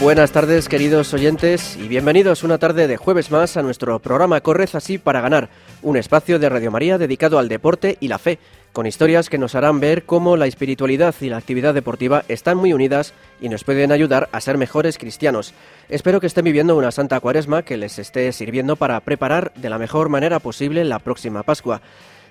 [0.00, 4.68] Buenas tardes queridos oyentes y bienvenidos una tarde de jueves más a nuestro programa Corred
[4.74, 5.48] así para ganar,
[5.80, 8.38] un espacio de Radio María dedicado al deporte y la fe,
[8.74, 12.74] con historias que nos harán ver cómo la espiritualidad y la actividad deportiva están muy
[12.74, 15.54] unidas y nos pueden ayudar a ser mejores cristianos.
[15.88, 19.78] Espero que estén viviendo una santa cuaresma que les esté sirviendo para preparar de la
[19.78, 21.80] mejor manera posible la próxima Pascua.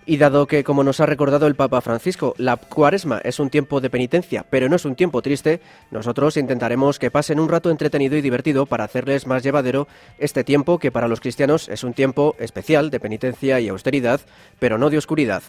[0.07, 3.81] Y dado que, como nos ha recordado el Papa Francisco, la cuaresma es un tiempo
[3.81, 8.15] de penitencia, pero no es un tiempo triste, nosotros intentaremos que pasen un rato entretenido
[8.15, 9.87] y divertido para hacerles más llevadero
[10.19, 14.21] este tiempo que para los cristianos es un tiempo especial de penitencia y austeridad,
[14.59, 15.41] pero no de oscuridad.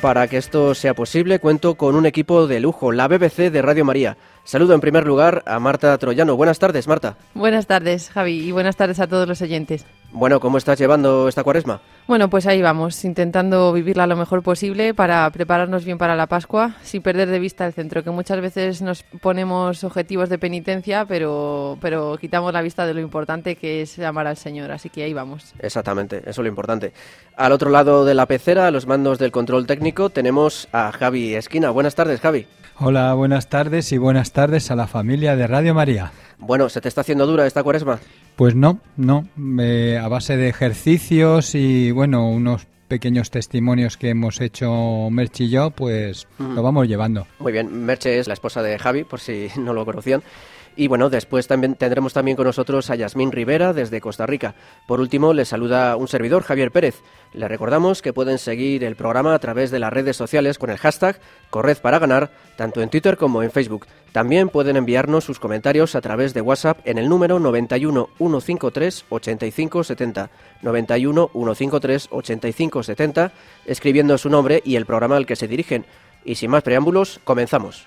[0.00, 3.84] Para que esto sea posible, cuento con un equipo de lujo, la BBC de Radio
[3.84, 4.16] María.
[4.44, 6.36] Saludo en primer lugar a Marta Troyano.
[6.36, 7.16] Buenas tardes, Marta.
[7.34, 9.84] Buenas tardes, Javi, y buenas tardes a todos los oyentes.
[10.10, 11.80] Bueno, ¿cómo estás llevando esta cuaresma?
[12.06, 16.76] Bueno, pues ahí vamos, intentando vivirla lo mejor posible para prepararnos bien para la Pascua,
[16.82, 21.76] sin perder de vista el centro, que muchas veces nos ponemos objetivos de penitencia, pero,
[21.82, 25.12] pero quitamos la vista de lo importante que es amar al Señor, así que ahí
[25.12, 25.52] vamos.
[25.58, 26.94] Exactamente, eso es lo importante.
[27.36, 31.34] Al otro lado de la pecera, a los mandos del control técnico, tenemos a Javi
[31.34, 31.68] Esquina.
[31.68, 32.46] Buenas tardes, Javi.
[32.80, 36.12] Hola, buenas tardes y buenas tardes a la familia de Radio María.
[36.38, 37.98] Bueno, ¿se te está haciendo dura esta cuaresma?
[38.36, 39.26] Pues no, no.
[39.36, 45.72] a base de ejercicios y, bueno, unos pequeños testimonios que hemos hecho Merche y yo,
[45.72, 47.26] pues lo vamos llevando.
[47.40, 50.22] Muy bien, Merche es la esposa de Javi, por si no lo conocían.
[50.78, 54.54] Y bueno, después tendremos también con nosotros a Yasmín Rivera desde Costa Rica.
[54.86, 57.02] Por último, les saluda un servidor, Javier Pérez.
[57.32, 60.78] Les recordamos que pueden seguir el programa a través de las redes sociales con el
[60.78, 61.18] hashtag
[61.50, 63.88] Corred para ganar, tanto en Twitter como en Facebook.
[64.12, 69.82] También pueden enviarnos sus comentarios a través de WhatsApp en el número 91 153 85
[69.82, 70.30] 70.
[70.62, 73.32] 91 153 85 70,
[73.66, 75.86] escribiendo su nombre y el programa al que se dirigen.
[76.24, 77.84] Y sin más preámbulos, comenzamos.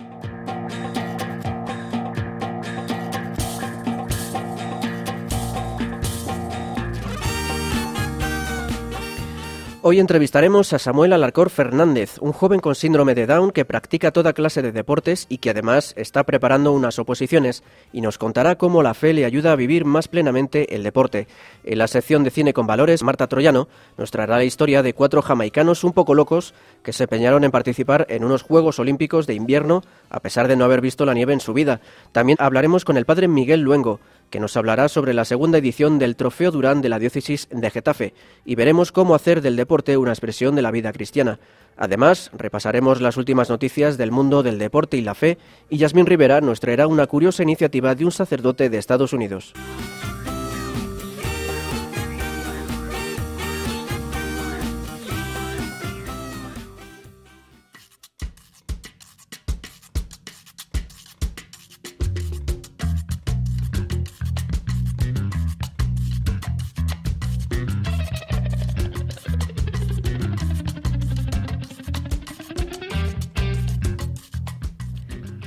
[9.83, 14.33] Hoy entrevistaremos a Samuel Alarcor Fernández, un joven con síndrome de Down que practica toda
[14.33, 18.93] clase de deportes y que además está preparando unas oposiciones y nos contará cómo la
[18.93, 21.27] fe le ayuda a vivir más plenamente el deporte.
[21.63, 25.23] En la sección de Cine con Valores, Marta Troyano nos traerá la historia de cuatro
[25.23, 26.53] jamaicanos un poco locos
[26.83, 29.81] que se empeñaron en participar en unos Juegos Olímpicos de invierno
[30.11, 31.81] a pesar de no haber visto la nieve en su vida.
[32.11, 33.99] También hablaremos con el padre Miguel Luengo,
[34.31, 38.15] que nos hablará sobre la segunda edición del Trofeo Durán de la diócesis de Getafe
[38.45, 41.39] y veremos cómo hacer del deporte una expresión de la vida cristiana.
[41.77, 45.37] Además, repasaremos las últimas noticias del mundo del deporte y la fe
[45.69, 49.53] y Yasmín Rivera nos traerá una curiosa iniciativa de un sacerdote de Estados Unidos.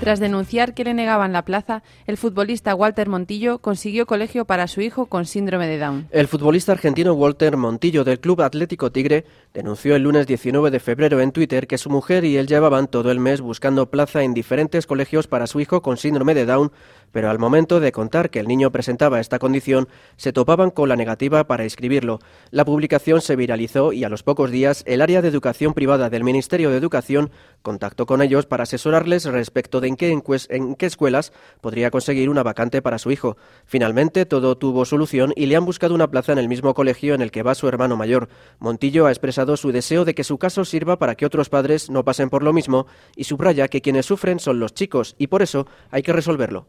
[0.05, 4.83] Tras denunciar que le negaban la plaza, el futbolista Walter Montillo consiguió colegio para su
[4.83, 6.09] hijo con síndrome de Down.
[6.11, 11.21] El futbolista argentino Walter Montillo del Club Atlético Tigre denunció el lunes 19 de febrero
[11.21, 14.87] en Twitter que su mujer y él llevaban todo el mes buscando plaza en diferentes
[14.87, 16.71] colegios para su hijo con síndrome de Down,
[17.15, 19.87] pero al momento de contar que el niño presentaba esta condición,
[20.17, 22.19] se topaban con la negativa para inscribirlo.
[22.51, 26.25] La publicación se viralizó y a los pocos días el área de educación privada del
[26.25, 27.31] Ministerio de Educación
[27.63, 32.43] contactó con ellos para asesorarles respecto de en qué, en qué escuelas podría conseguir una
[32.43, 33.37] vacante para su hijo.
[33.65, 37.23] Finalmente todo tuvo solución y le han buscado una plaza en el mismo colegio en
[37.23, 38.29] el que va su hermano mayor.
[38.59, 42.05] Montillo ha expresado su deseo de que su caso sirva para que otros padres no
[42.05, 45.69] pasen por lo mismo y subraya que quienes sufren son los chicos y por eso
[45.93, 46.67] hay que resolverlo.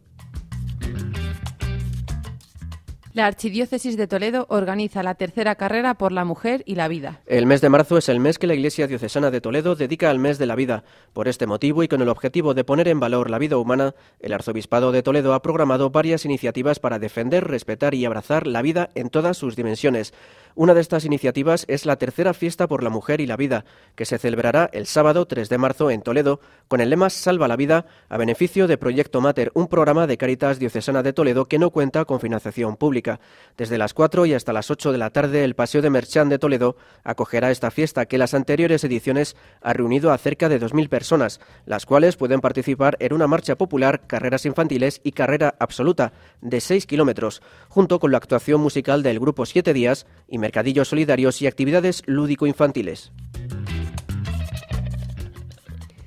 [3.15, 7.21] La Archidiócesis de Toledo organiza la tercera carrera por la mujer y la vida.
[7.27, 10.19] El mes de marzo es el mes que la Iglesia Diocesana de Toledo dedica al
[10.19, 10.83] mes de la vida.
[11.13, 14.33] Por este motivo y con el objetivo de poner en valor la vida humana, el
[14.33, 19.09] Arzobispado de Toledo ha programado varias iniciativas para defender, respetar y abrazar la vida en
[19.09, 20.13] todas sus dimensiones.
[20.57, 23.65] Una de estas iniciativas es la tercera fiesta por la mujer y la vida,
[23.95, 27.57] que se celebrará el sábado 3 de marzo en Toledo, con el lema Salva la
[27.57, 31.71] vida, a beneficio de Proyecto Mater, un programa de Caritas Diocesana de Toledo que no
[31.71, 33.19] cuenta con financiación pública.
[33.57, 36.39] Desde las 4 y hasta las 8 de la tarde, el Paseo de Merchán de
[36.39, 41.41] Toledo acogerá esta fiesta que las anteriores ediciones ha reunido a cerca de 2.000 personas,
[41.65, 46.85] las cuales pueden participar en una marcha popular, carreras infantiles y carrera absoluta de 6
[46.85, 52.03] kilómetros, junto con la actuación musical del grupo Siete Días y mercadillos solidarios y actividades
[52.05, 53.11] lúdico-infantiles.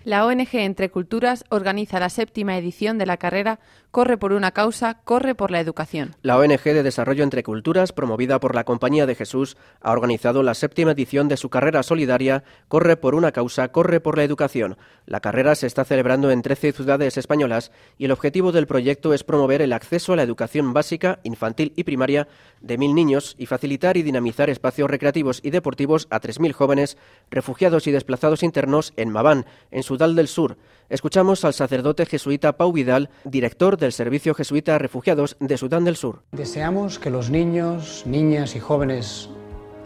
[0.05, 3.59] La ONG Entre Culturas organiza la séptima edición de la carrera
[3.91, 6.15] Corre por una causa, corre por la educación.
[6.21, 10.53] La ONG de Desarrollo Entre Culturas, promovida por la Compañía de Jesús, ha organizado la
[10.53, 14.77] séptima edición de su carrera solidaria Corre por una causa, corre por la educación.
[15.07, 19.25] La carrera se está celebrando en 13 ciudades españolas y el objetivo del proyecto es
[19.25, 22.29] promover el acceso a la educación básica, infantil y primaria
[22.61, 26.99] de mil niños y facilitar y dinamizar espacios recreativos y deportivos a 3.000 jóvenes
[27.31, 30.59] refugiados y desplazados internos en Mabán, en Sudán del Sur.
[30.91, 35.97] Escuchamos al sacerdote jesuita Pau Vidal, director del Servicio Jesuita a Refugiados de Sudán del
[35.97, 36.23] Sur.
[36.33, 39.29] Deseamos que los niños, niñas y jóvenes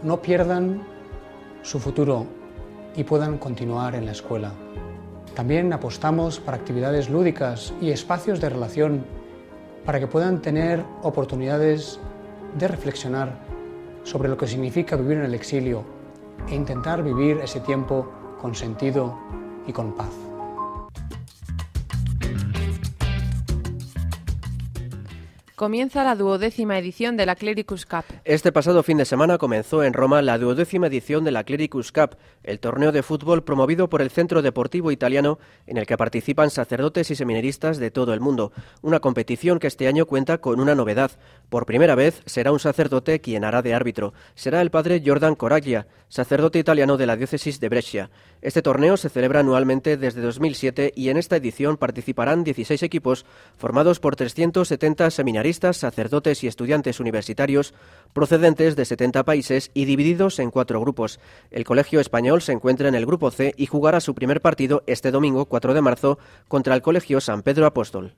[0.01, 0.81] no pierdan
[1.61, 2.25] su futuro
[2.95, 4.53] y puedan continuar en la escuela.
[5.35, 9.05] También apostamos para actividades lúdicas y espacios de relación
[9.85, 11.99] para que puedan tener oportunidades
[12.57, 13.39] de reflexionar
[14.03, 15.83] sobre lo que significa vivir en el exilio
[16.47, 18.09] e intentar vivir ese tiempo
[18.39, 19.19] con sentido
[19.67, 20.22] y con paz.
[25.63, 28.03] Comienza la duodécima edición de la Clericus Cup.
[28.25, 32.17] Este pasado fin de semana comenzó en Roma la duodécima edición de la Clericus Cup,
[32.43, 37.11] el torneo de fútbol promovido por el Centro Deportivo Italiano en el que participan sacerdotes
[37.11, 38.51] y seminaristas de todo el mundo.
[38.81, 41.11] Una competición que este año cuenta con una novedad.
[41.47, 44.13] Por primera vez será un sacerdote quien hará de árbitro.
[44.35, 48.09] Será el padre Jordan Coraglia, sacerdote italiano de la diócesis de Brescia.
[48.41, 53.25] Este torneo se celebra anualmente desde 2007 y en esta edición participarán 16 equipos
[53.55, 57.73] formados por 370 seminaristas sacerdotes y estudiantes universitarios
[58.13, 61.19] procedentes de 70 países y divididos en cuatro grupos.
[61.51, 65.11] El Colegio Español se encuentra en el Grupo C y jugará su primer partido este
[65.11, 68.13] domingo 4 de marzo contra el Colegio San Pedro Apóstol.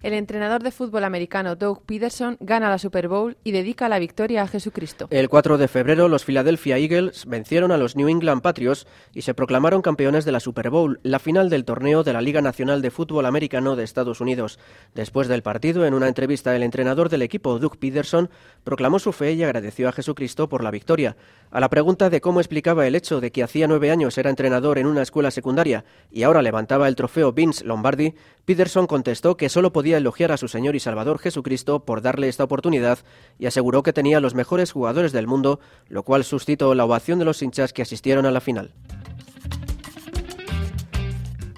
[0.00, 4.42] El entrenador de fútbol americano Doug Peterson gana la Super Bowl y dedica la victoria
[4.42, 5.08] a Jesucristo.
[5.10, 9.34] El 4 de febrero los Philadelphia Eagles vencieron a los New England Patriots y se
[9.34, 12.92] proclamaron campeones de la Super Bowl, la final del torneo de la Liga Nacional de
[12.92, 14.60] Fútbol Americano de Estados Unidos.
[14.94, 18.30] Después del partido, en una entrevista, el entrenador del equipo, Doug Peterson,
[18.62, 21.16] proclamó su fe y agradeció a Jesucristo por la victoria.
[21.50, 24.78] A la pregunta de cómo explicaba el hecho de que hacía nueve años era entrenador
[24.78, 29.72] en una escuela secundaria y ahora levantaba el trofeo Vince Lombardi, Peterson contestó que solo
[29.72, 32.98] podía elogiar a su Señor y Salvador Jesucristo por darle esta oportunidad
[33.38, 37.24] y aseguró que tenía los mejores jugadores del mundo, lo cual suscitó la ovación de
[37.24, 38.74] los hinchas que asistieron a la final.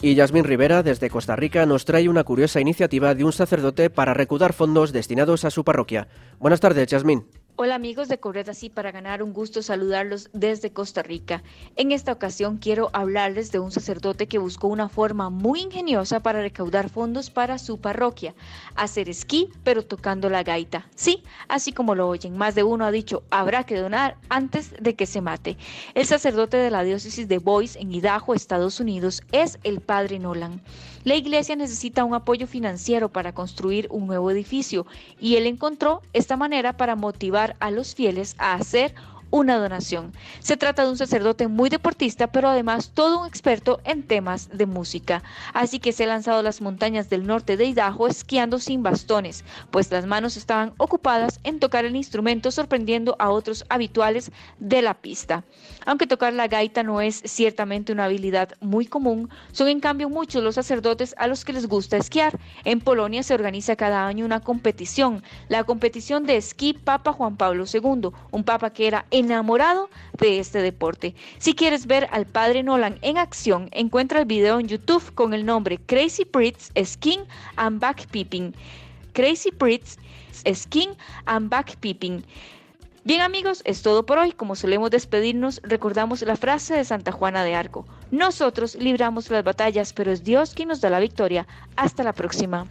[0.03, 4.15] Y Yasmín Rivera, desde Costa Rica, nos trae una curiosa iniciativa de un sacerdote para
[4.15, 6.09] recaudar fondos destinados a su parroquia.
[6.39, 7.27] Buenas tardes, Yasmín.
[7.63, 11.43] Hola amigos de Corred Así para ganar un gusto saludarlos desde Costa Rica.
[11.77, 16.41] En esta ocasión quiero hablarles de un sacerdote que buscó una forma muy ingeniosa para
[16.41, 18.35] recaudar fondos para su parroquia.
[18.77, 20.89] Hacer esquí pero tocando la gaita.
[20.95, 24.95] Sí, así como lo oyen, más de uno ha dicho habrá que donar antes de
[24.95, 25.59] que se mate.
[25.93, 30.63] El sacerdote de la diócesis de Boise en Idaho, Estados Unidos, es el padre Nolan.
[31.03, 34.87] La iglesia necesita un apoyo financiero para construir un nuevo edificio
[35.19, 38.95] y él encontró esta manera para motivar a los fieles a hacer
[39.31, 40.13] una donación.
[40.41, 44.67] Se trata de un sacerdote muy deportista, pero además todo un experto en temas de
[44.67, 45.23] música.
[45.55, 49.45] Así que se ha lanzado a las montañas del norte de Idaho esquiando sin bastones,
[49.71, 54.95] pues las manos estaban ocupadas en tocar el instrumento sorprendiendo a otros habituales de la
[54.95, 55.45] pista.
[55.91, 60.41] Aunque tocar la gaita no es ciertamente una habilidad muy común, son en cambio muchos
[60.41, 62.39] los sacerdotes a los que les gusta esquiar.
[62.63, 67.65] En Polonia se organiza cada año una competición, la competición de esquí Papa Juan Pablo
[67.67, 71.17] II, un papa que era enamorado de este deporte.
[71.39, 75.45] Si quieres ver al padre Nolan en acción, encuentra el video en YouTube con el
[75.45, 77.23] nombre Crazy Brits Skin
[77.57, 78.55] and Backpeeping.
[79.13, 79.99] Crazy Brits
[80.55, 80.91] Skin
[81.27, 82.23] and Backpeeping.
[83.11, 84.31] Bien amigos, es todo por hoy.
[84.31, 87.85] Como solemos despedirnos, recordamos la frase de Santa Juana de Arco.
[88.13, 91.49] Nosotros libramos las batallas, pero es Dios quien nos da la victoria.
[91.75, 92.69] Hasta la próxima.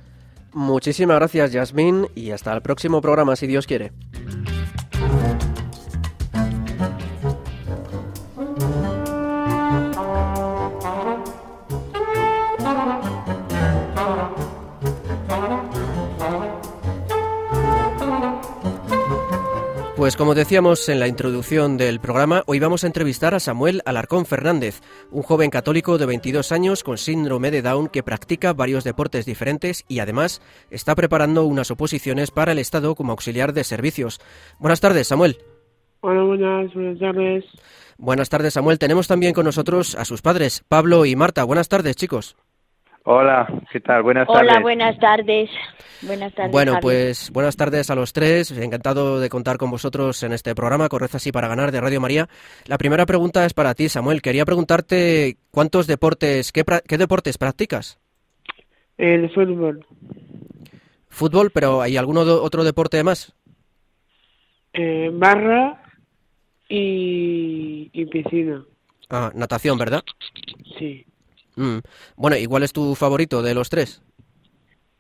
[0.53, 3.91] Muchísimas gracias, Yasmín, y hasta el próximo programa, si Dios quiere.
[20.00, 24.25] Pues como decíamos en la introducción del programa, hoy vamos a entrevistar a Samuel Alarcón
[24.25, 24.79] Fernández,
[25.12, 29.84] un joven católico de 22 años con síndrome de Down que practica varios deportes diferentes
[29.89, 30.41] y además
[30.72, 34.22] está preparando unas oposiciones para el Estado como auxiliar de servicios.
[34.58, 35.39] Buenas tardes, Samuel.
[36.00, 37.44] Hola, buenas, buenas tardes.
[37.98, 38.79] Buenas tardes, Samuel.
[38.79, 41.44] Tenemos también con nosotros a sus padres, Pablo y Marta.
[41.44, 42.38] Buenas tardes, chicos.
[43.12, 44.04] Hola, ¿qué tal?
[44.04, 44.51] Buenas tardes.
[44.51, 45.50] Hola, buenas tardes.
[46.04, 46.51] Buenas tardes.
[46.51, 48.51] Bueno, pues buenas tardes a los tres.
[48.51, 52.30] Encantado de contar con vosotros en este programa Corred así para ganar de Radio María.
[52.68, 54.22] La primera pregunta es para ti, Samuel.
[54.22, 58.00] Quería preguntarte cuántos deportes, qué, qué deportes practicas.
[59.00, 59.84] El fútbol.
[61.10, 63.34] Fútbol, pero ¿hay algún otro deporte más?
[64.74, 65.82] Eh, barra
[66.68, 68.63] y, y piscina.
[69.10, 70.04] Ah, natación, ¿verdad?
[70.78, 71.08] Sí.
[71.60, 71.80] Mm.
[72.16, 74.01] Bueno, ¿y cuál es tu favorito de los tres?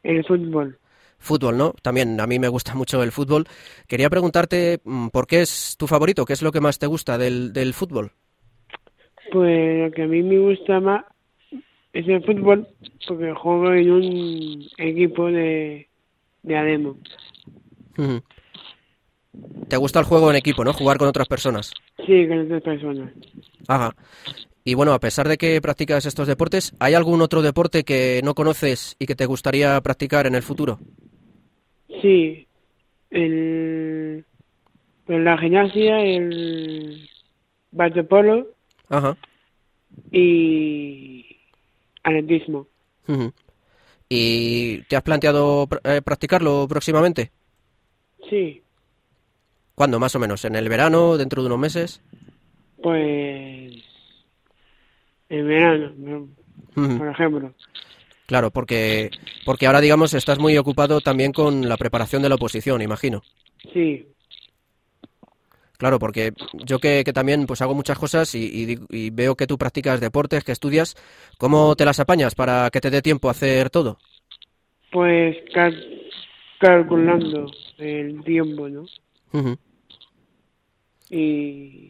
[0.03, 0.77] El fútbol.
[1.17, 1.73] Fútbol, ¿no?
[1.81, 3.45] También a mí me gusta mucho el fútbol.
[3.87, 7.17] Quería preguntarte mm, por qué es tu favorito, qué es lo que más te gusta
[7.17, 8.11] del, del fútbol.
[9.31, 11.05] Pues lo que a mí me gusta más
[11.93, 12.67] es el fútbol
[13.07, 15.87] porque juego en un equipo de,
[16.43, 16.97] de Ademo.
[19.69, 20.73] ¿Te gusta el juego en equipo, no?
[20.73, 21.71] Jugar con otras personas.
[22.05, 23.13] Sí, con otras personas.
[23.67, 23.93] Ajá.
[24.69, 28.35] Y bueno, a pesar de que practicas estos deportes, ¿hay algún otro deporte que no
[28.35, 30.77] conoces y que te gustaría practicar en el futuro?
[32.03, 32.45] Sí,
[33.09, 34.23] el,
[35.07, 37.09] pues la gimnasia, el
[37.71, 38.45] waterpolo
[38.89, 39.17] Ajá.
[40.11, 41.25] y
[42.03, 42.67] atletismo.
[44.07, 47.31] ¿Y te has planteado eh, practicarlo próximamente?
[48.29, 48.61] Sí.
[49.73, 50.45] ¿Cuándo más o menos?
[50.45, 51.17] ¿En el verano?
[51.17, 52.03] ¿Dentro de unos meses?
[52.83, 53.88] Pues
[55.29, 56.27] en verano,
[56.73, 57.53] por ejemplo.
[58.25, 59.09] Claro, porque,
[59.45, 63.21] porque ahora, digamos, estás muy ocupado también con la preparación de la oposición, imagino.
[63.73, 64.07] Sí.
[65.79, 66.33] Claro, porque
[66.65, 70.43] yo que, que también pues hago muchas cosas y, y, veo que tú practicas deportes,
[70.43, 70.95] que estudias,
[71.37, 73.97] ¿cómo te las apañas para que te dé tiempo a hacer todo?
[74.91, 75.37] Pues
[76.59, 78.85] calculando el tiempo, ¿no?
[81.09, 81.88] Y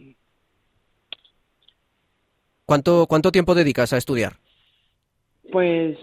[2.69, 4.33] ¿Cuánto, ¿Cuánto tiempo dedicas a estudiar?
[5.51, 5.97] Pues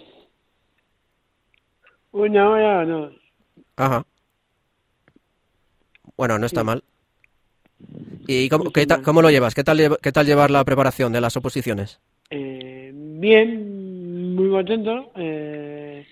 [2.11, 3.15] una hora o dos.
[3.77, 4.05] Ajá.
[6.17, 6.83] Bueno, no está mal.
[8.27, 9.55] ¿Y cómo, qué cómo, lo llevas?
[9.55, 12.01] ¿Qué tal, ¿Qué tal llevar la preparación de las oposiciones?
[12.31, 15.13] Eh, bien, muy contento.
[15.15, 16.05] Eh,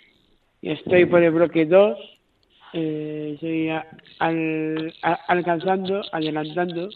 [0.63, 1.99] estoy por el bloque 2.
[2.75, 3.71] Eh, estoy
[4.21, 4.95] al,
[5.27, 6.91] alcanzando, adelantando.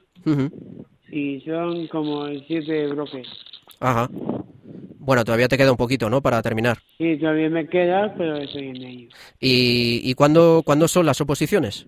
[1.11, 3.27] Y son como siete bloques.
[3.81, 4.09] Ajá.
[4.99, 6.21] Bueno, todavía te queda un poquito, ¿no?
[6.21, 6.77] Para terminar.
[6.99, 9.09] Sí, todavía me queda, pero estoy en ello.
[9.41, 11.87] ¿Y, y cuándo, cuándo son las oposiciones?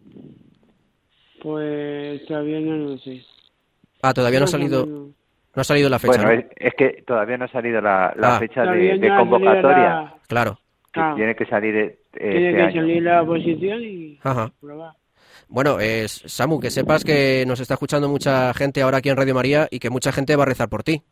[1.43, 3.23] Pues todavía no lo sé.
[4.03, 4.87] Ah, todavía no, ha salido.
[4.87, 5.13] No,
[5.55, 6.23] ha salido la fecha.
[6.23, 8.39] Bueno, es, que todavía no ha salido la, la ah.
[8.39, 10.15] fecha de, de convocatoria.
[10.27, 10.59] Claro.
[10.93, 11.75] Tiene que salir.
[11.77, 12.81] Eh, tiene este que año.
[12.81, 14.51] salir la oposición y Ajá.
[14.61, 14.95] probar.
[15.51, 19.35] Bueno, es, Samu, que sepas que nos está escuchando mucha gente ahora aquí en Radio
[19.35, 21.03] María y que mucha gente va a rezar por ti.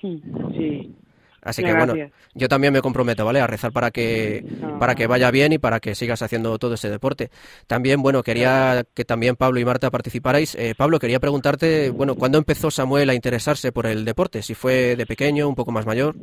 [0.00, 0.96] Sí.
[1.42, 1.94] Así que bueno,
[2.34, 3.40] yo también me comprometo, ¿vale?
[3.40, 4.44] A rezar para que
[4.78, 7.30] para que vaya bien y para que sigas haciendo todo ese deporte.
[7.66, 10.54] También, bueno, quería que también Pablo y Marta participarais.
[10.54, 14.42] Eh, Pablo, quería preguntarte, bueno, ¿cuándo empezó Samuel a interesarse por el deporte?
[14.42, 16.14] Si fue de pequeño, un poco más mayor.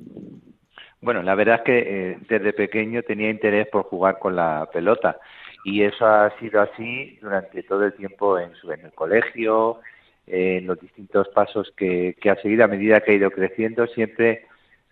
[1.01, 5.17] Bueno, la verdad es que eh, desde pequeño tenía interés por jugar con la pelota
[5.63, 9.79] y eso ha sido así durante todo el tiempo en, su, en el colegio,
[10.25, 12.65] en los distintos pasos que, ha seguido.
[12.65, 14.45] A medida que ha ido creciendo, siempre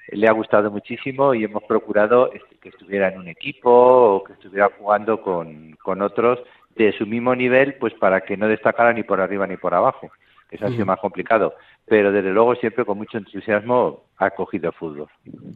[0.09, 2.29] le ha gustado muchísimo y hemos procurado
[2.61, 6.39] que estuviera en un equipo o que estuviera jugando con, con otros
[6.75, 10.11] de su mismo nivel, pues para que no destacara ni por arriba ni por abajo,
[10.49, 11.55] que eso ha sido más complicado.
[11.85, 15.07] Pero desde luego siempre con mucho entusiasmo ha cogido el fútbol.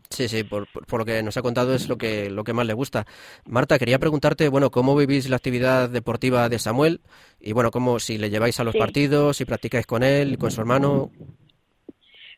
[0.10, 2.68] Sí, sí, por, por, lo que nos ha contado es lo que, lo que más
[2.68, 3.06] le gusta.
[3.46, 7.02] Marta, quería preguntarte, bueno, ¿cómo vivís la actividad deportiva de Samuel?
[7.40, 8.80] Y bueno, ¿cómo si le lleváis a los Sí.
[8.80, 11.10] partidos, si practicáis con él, con su hermano?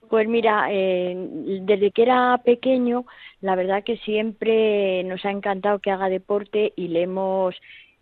[0.10, 1.16] Pues mira, eh,
[1.62, 3.06] desde que era pequeño,
[3.40, 7.56] la verdad que siempre nos ha encantado que haga deporte y le hemos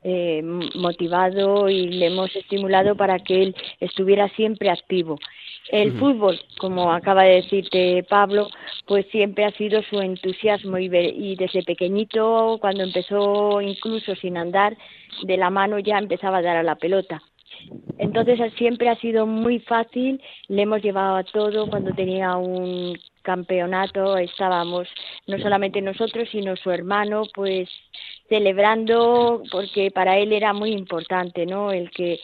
[0.04, 0.42] eh,
[0.76, 5.18] motivado y le hemos estimulado para que él estuviera siempre activo.
[5.72, 8.50] El fútbol, como acaba de decirte Pablo,
[8.88, 14.76] pues siempre ha sido su entusiasmo y, desde pequeñito, cuando empezó incluso sin andar,
[15.24, 17.22] de la mano ya empezaba a dar a la pelota.
[17.98, 22.98] Entonces él siempre ha sido muy fácil, le hemos llevado a todo, cuando tenía un
[23.22, 24.88] campeonato estábamos
[25.28, 27.70] no solamente nosotros, sino su hermano, pues
[28.30, 31.72] celebrando, porque para él era muy importante, ¿no?
[31.72, 32.20] El que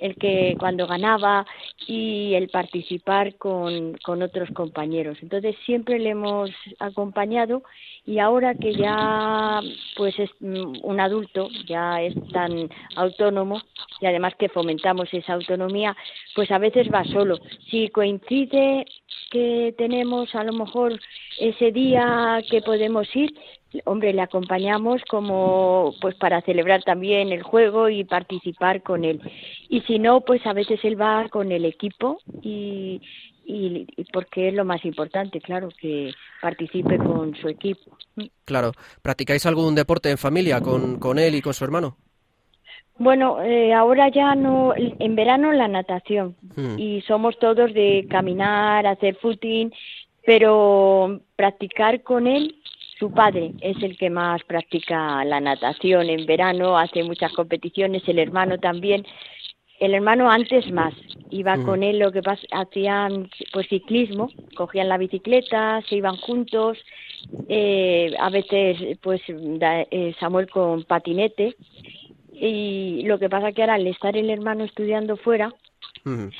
[0.00, 1.46] el que cuando ganaba
[1.86, 5.18] y el participar con, con otros compañeros.
[5.20, 7.62] Entonces siempre le hemos acompañado
[8.06, 9.60] y ahora que ya
[9.96, 13.60] pues es un adulto, ya es tan autónomo
[14.00, 15.94] y además que fomentamos esa autonomía,
[16.34, 17.38] pues a veces va solo.
[17.70, 18.86] Si coincide
[19.30, 20.98] que tenemos a lo mejor
[21.38, 23.34] ese día que podemos ir,
[23.84, 29.20] hombre, le acompañamos como pues para celebrar también el juego y participar con él.
[29.68, 33.00] Y si no, pues a veces él va con el equipo y,
[33.44, 37.96] y, porque es lo más importante, claro, que participe con su equipo.
[38.44, 38.72] Claro.
[39.02, 41.96] ¿Practicáis algún deporte en familia con, con él y con su hermano?
[42.98, 46.78] Bueno, eh, ahora ya no, en verano la natación hmm.
[46.78, 49.72] y somos todos de caminar, hacer footing,
[50.26, 52.56] pero practicar con él,
[53.00, 58.18] su padre es el que más practica la natación en verano, hace muchas competiciones, el
[58.18, 59.06] hermano también,
[59.80, 60.92] el hermano antes más,
[61.30, 61.64] iba mm.
[61.64, 66.76] con él, lo que pasa, hacían pues ciclismo, cogían la bicicleta, se iban juntos,
[67.48, 71.56] eh, a veces pues eh, Samuel con patinete,
[72.34, 75.54] y lo que pasa que ahora al estar el hermano estudiando fuera,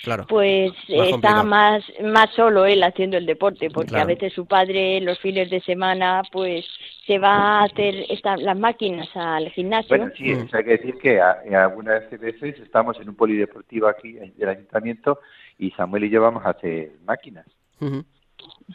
[0.02, 0.26] claro.
[0.28, 5.18] pues está más más solo él haciendo el deporte porque a veces su padre los
[5.18, 6.66] fines de semana pues
[7.06, 8.06] se va a hacer
[8.38, 9.96] las máquinas al gimnasio.
[9.96, 15.20] Bueno sí hay que decir que algunas veces estamos en un polideportivo aquí del ayuntamiento
[15.58, 17.46] y Samuel y yo vamos a hacer máquinas.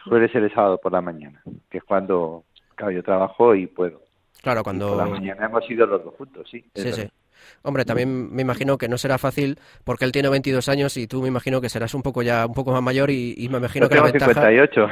[0.03, 2.43] Suele ser el sábado por la mañana que es cuando
[2.75, 4.01] claro yo trabajo y puedo.
[4.41, 7.09] Claro cuando por la mañana hemos ido los dos juntos sí sí sí
[7.63, 11.21] Hombre, también me imagino que no será fácil porque él tiene 22 años y tú
[11.21, 13.95] me imagino que serás un poco ya un poco más mayor y, me imagino que
[13.95, 14.87] la ventaja 58.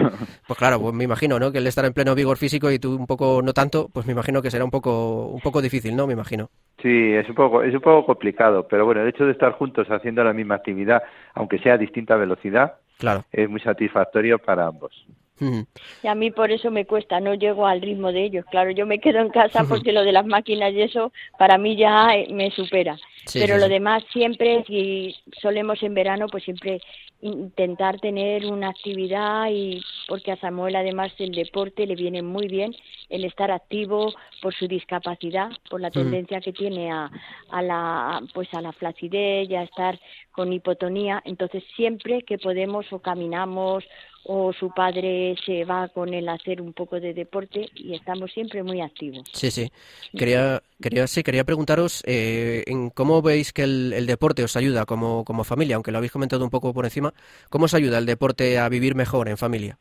[0.48, 1.52] Pues claro, pues me imagino, ¿no?
[1.52, 4.14] Que él estará en pleno vigor físico y tú un poco no tanto, pues me
[4.14, 6.08] imagino que será un poco un poco difícil, ¿no?
[6.08, 6.50] Me imagino.
[6.82, 9.88] Sí, es un poco es un poco complicado, pero bueno, el hecho de estar juntos
[9.90, 11.02] haciendo la misma actividad,
[11.34, 13.26] aunque sea a distinta velocidad, claro.
[13.32, 15.06] es muy satisfactorio para ambos.
[15.40, 18.46] Y a mí por eso me cuesta, no llego al ritmo de ellos.
[18.52, 21.75] Claro, yo me quedo en casa porque lo de las máquinas y eso para mí
[21.75, 22.98] ya eh, me supera.
[23.34, 26.82] Pero lo demás siempre, si solemos en verano, pues siempre
[27.22, 32.76] intentar tener una actividad y porque a Samuel además el deporte le viene muy bien
[33.10, 37.10] el estar activo por su discapacidad, por la tendencia que tiene a,
[37.50, 39.98] a la pues a la flacidez y a estar
[40.34, 43.86] con hipotonía, entonces siempre que podemos o caminamos
[44.26, 48.32] o su padre se va con él a hacer un poco de deporte y estamos
[48.32, 49.24] siempre muy activos.
[49.34, 49.70] Sí, sí.
[50.18, 55.26] Quería, quería, sí, quería preguntaros eh, en cómo veis que el, deporte os ayuda como,
[55.26, 57.14] como familia, aunque lo habéis comentado un poco por encima,
[57.50, 59.78] ¿cómo os ayuda el deporte a vivir mejor en familia?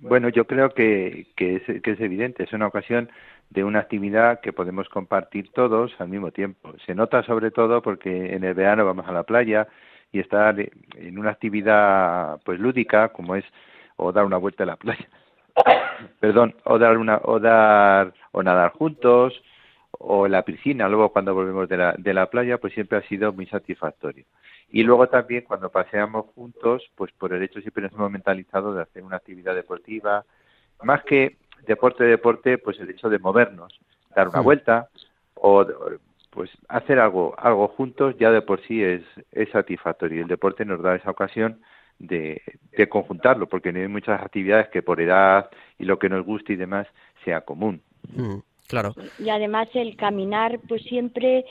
[0.00, 3.10] Bueno, yo creo que, que, es, que es evidente, es una ocasión
[3.50, 6.72] de una actividad que podemos compartir todos al mismo tiempo.
[6.86, 9.66] Se nota sobre todo porque en el verano vamos a la playa,
[10.12, 13.44] y estar en una actividad pues lúdica como es
[13.96, 15.08] o dar una vuelta a la playa
[16.20, 19.42] perdón o dar una o dar o nadar juntos
[19.90, 23.02] o en la piscina luego cuando volvemos de la, de la playa pues siempre ha
[23.02, 24.24] sido muy satisfactorio.
[24.70, 28.82] Y luego también cuando paseamos juntos pues por el hecho siempre nos hemos mentalizado de
[28.82, 30.24] hacer una actividad deportiva.
[30.82, 33.80] Más que deporte deporte pues el hecho de movernos
[34.14, 34.88] dar una vuelta
[35.34, 35.64] o
[36.38, 40.22] pues hacer algo, algo juntos ya de por sí es, es satisfactorio.
[40.22, 41.60] El deporte nos da esa ocasión
[41.98, 42.40] de,
[42.76, 46.52] de conjuntarlo, porque no hay muchas actividades que por edad y lo que nos guste
[46.52, 46.86] y demás
[47.24, 47.82] sea común.
[48.14, 48.36] Mm,
[48.68, 48.94] claro.
[49.18, 51.44] Y además el caminar, pues siempre,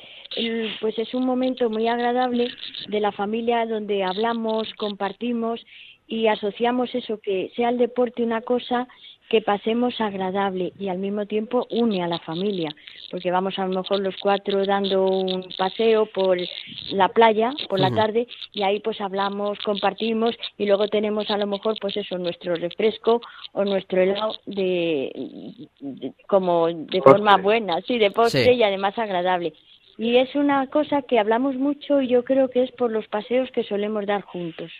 [0.80, 2.48] pues es un momento muy agradable
[2.88, 5.66] de la familia donde hablamos, compartimos
[6.08, 8.88] y asociamos eso, que sea el deporte una cosa
[9.30, 12.70] que pasemos agradable y al mismo tiempo une a la familia,
[13.12, 16.38] porque vamos a lo mejor los cuatro dando un paseo por
[16.92, 21.48] la playa por la tarde y ahí pues hablamos, compartimos y luego tenemos a lo
[21.48, 23.22] mejor pues eso nuestro refresco
[23.54, 25.12] o nuestro helado de,
[26.28, 29.54] como de forma buena, sí, de postre y además agradable.
[29.98, 33.50] Y es una cosa que hablamos mucho y yo creo que es por los paseos
[33.52, 34.72] que solemos dar juntos.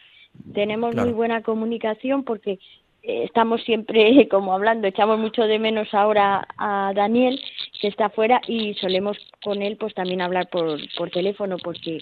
[0.54, 2.60] Tenemos muy buena comunicación porque
[3.04, 7.40] estamos siempre como hablando, echamos mucho de menos ahora a Daniel,
[7.82, 12.00] que está afuera, y solemos con él pues también hablar por, por teléfono porque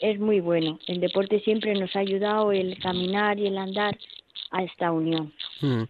[0.00, 0.78] es muy bueno.
[0.86, 3.96] El deporte siempre nos ha ayudado el caminar y el andar
[4.50, 5.32] a esta unión.
[5.60, 5.82] Hmm.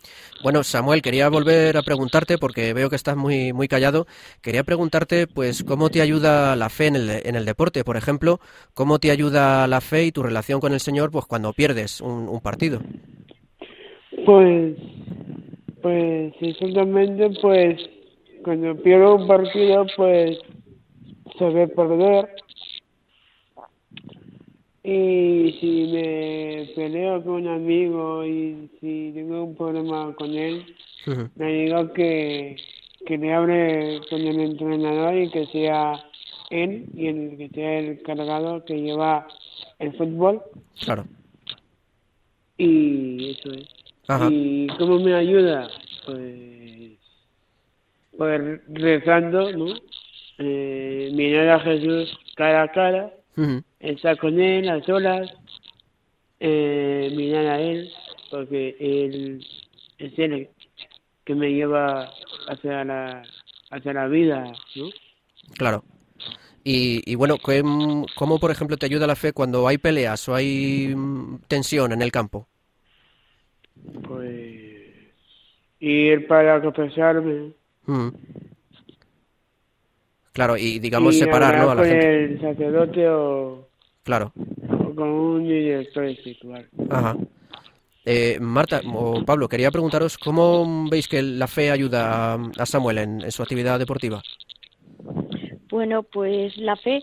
[0.43, 4.07] Bueno, Samuel, quería volver a preguntarte porque veo que estás muy muy callado.
[4.41, 8.41] Quería preguntarte, pues, cómo te ayuda la fe en el, en el deporte, por ejemplo,
[8.75, 12.41] cómo te ayuda la fe y tu relación con el Señor, pues, cuando pierdes un
[12.41, 12.81] partido.
[14.29, 14.77] Pues,
[15.81, 17.81] pues, sinceramente, pues,
[18.45, 20.39] cuando pierdo un partido, pues,
[21.39, 22.29] se ve perder
[24.85, 30.77] Y si me peleo con un amigo y si tengo un problema con él,
[31.37, 32.57] me digo que,
[33.07, 36.05] que le hable con el entrenador y que sea
[36.51, 39.27] él y el que sea el cargado que lleva
[39.79, 40.43] el fútbol.
[40.85, 41.07] Claro.
[42.59, 43.78] Y eso es.
[44.31, 45.69] ¿Y cómo me ayuda?
[46.07, 46.99] Pues,
[48.17, 49.75] pues rezando, ¿no?
[50.39, 53.13] Eh, mirar a Jesús cara a cara
[53.81, 55.31] estar con él a solas,
[56.41, 57.91] eh, mirar a él,
[58.31, 59.47] porque él
[59.99, 60.49] es él
[61.25, 62.11] que me lleva
[62.49, 63.23] hacia la,
[63.71, 64.89] hacia la vida, ¿no?
[65.57, 65.85] Claro.
[66.65, 67.37] Y, y bueno,
[68.17, 72.03] ¿cómo por ejemplo te ayuda la fe cuando hay peleas o hay mm, tensión en
[72.03, 72.49] el campo?
[74.07, 74.79] Pues
[75.81, 77.53] ir para confesarme.
[80.33, 82.25] Claro, y digamos separarlo a la gente.
[82.25, 83.69] el sacerdote o,
[84.05, 84.33] claro.
[84.37, 86.69] o con un director espiritual.
[86.91, 87.17] Ajá.
[88.11, 93.31] Eh, Marta o Pablo, quería preguntaros cómo veis que la fe ayuda a Samuel en,
[93.31, 94.23] su actividad deportiva.
[95.69, 97.03] Bueno, pues la fe,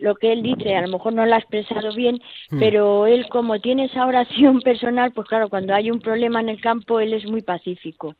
[0.00, 2.58] lo que él dice, a lo mejor no lo ha expresado bien, hmm.
[2.58, 6.60] pero él como tiene esa oración personal, pues claro, cuando hay un problema en el
[6.60, 8.14] campo, él es muy pacífico.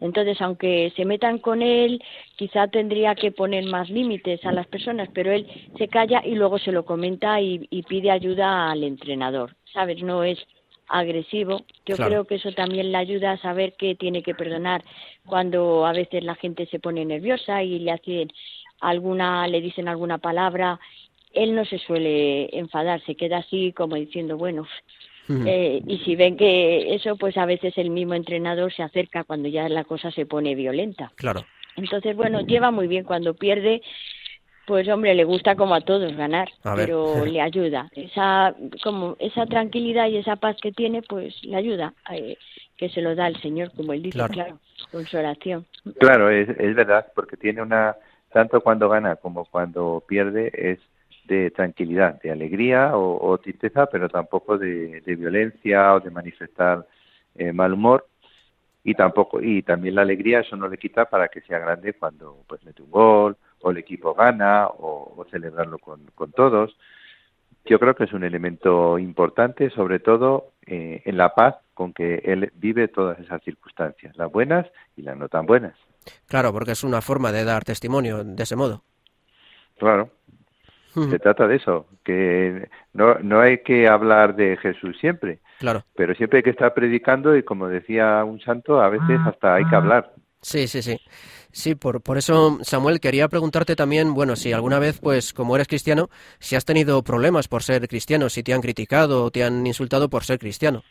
[0.00, 2.02] Entonces, aunque se metan con él,
[2.36, 6.58] quizá tendría que poner más límites a las personas, pero él se calla y luego
[6.58, 10.02] se lo comenta y, pide ayuda al entrenador, ¿sabes?
[10.02, 10.38] No es
[10.88, 11.64] agresivo.
[11.86, 14.82] Yo creo que eso también le ayuda a saber que tiene que perdonar
[15.26, 18.32] cuando a veces la gente se pone nerviosa y le hacen
[18.80, 20.80] alguna, le dicen alguna palabra.
[21.32, 24.66] Él no se suele enfadar, se queda así como diciendo, bueno,
[25.46, 29.48] eh, y si ven que eso, pues a veces el mismo entrenador se acerca cuando
[29.48, 31.12] ya la cosa se pone violenta.
[31.14, 31.44] Claro.
[31.76, 33.82] Entonces, bueno, lleva muy bien cuando pierde.
[34.66, 37.90] Pues hombre, le gusta como a todos ganar, pero le ayuda.
[37.94, 42.36] Esa como esa tranquilidad y esa paz que tiene, pues le ayuda, eh,
[42.76, 44.58] que se lo da el Señor, como él dice, claro,
[44.92, 45.66] con su oración.
[45.98, 47.96] Claro, es, es verdad, porque tiene una
[48.32, 50.78] tanto cuando gana como cuando pierde es
[51.30, 56.84] de tranquilidad, de alegría o, tristeza, pero tampoco de, violencia o de manifestar
[57.36, 58.06] eh, mal humor
[58.82, 62.38] y tampoco y también la alegría eso no le quita para que sea grande cuando
[62.48, 66.76] pues mete un gol o el equipo gana o, celebrarlo con, con, todos.
[67.64, 72.22] Yo creo que es un elemento importante, sobre todo eh, en la paz con que
[72.24, 74.66] él vive todas esas circunstancias, las buenas
[74.96, 75.76] y las no tan buenas.
[76.26, 78.82] Claro, porque es una forma de dar testimonio de ese modo.
[79.80, 80.10] Claro,
[80.94, 85.84] se trata de eso, que no, no hay que hablar de Jesús siempre, claro.
[85.94, 89.64] pero siempre hay que estar predicando y como decía un santo, a veces hasta hay
[89.68, 89.78] que ah.
[89.78, 90.12] hablar.
[90.42, 90.98] Sí, sí, sí.
[91.52, 95.66] Sí, por, por eso, Samuel, quería preguntarte también, bueno, si alguna vez, pues, como eres
[95.66, 99.66] cristiano, si has tenido problemas por ser cristiano, si te han criticado o te han
[99.66, 100.82] insultado por ser cristiano.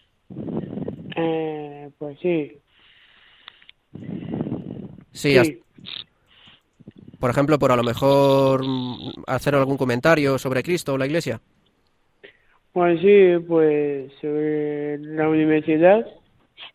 [1.15, 2.59] Eh, pues sí.
[5.12, 5.63] Sí, sí
[7.19, 11.39] por ejemplo, por a lo mejor mm, hacer algún comentario sobre Cristo o la Iglesia?
[12.71, 16.05] Pues sí, pues sobre la universidad.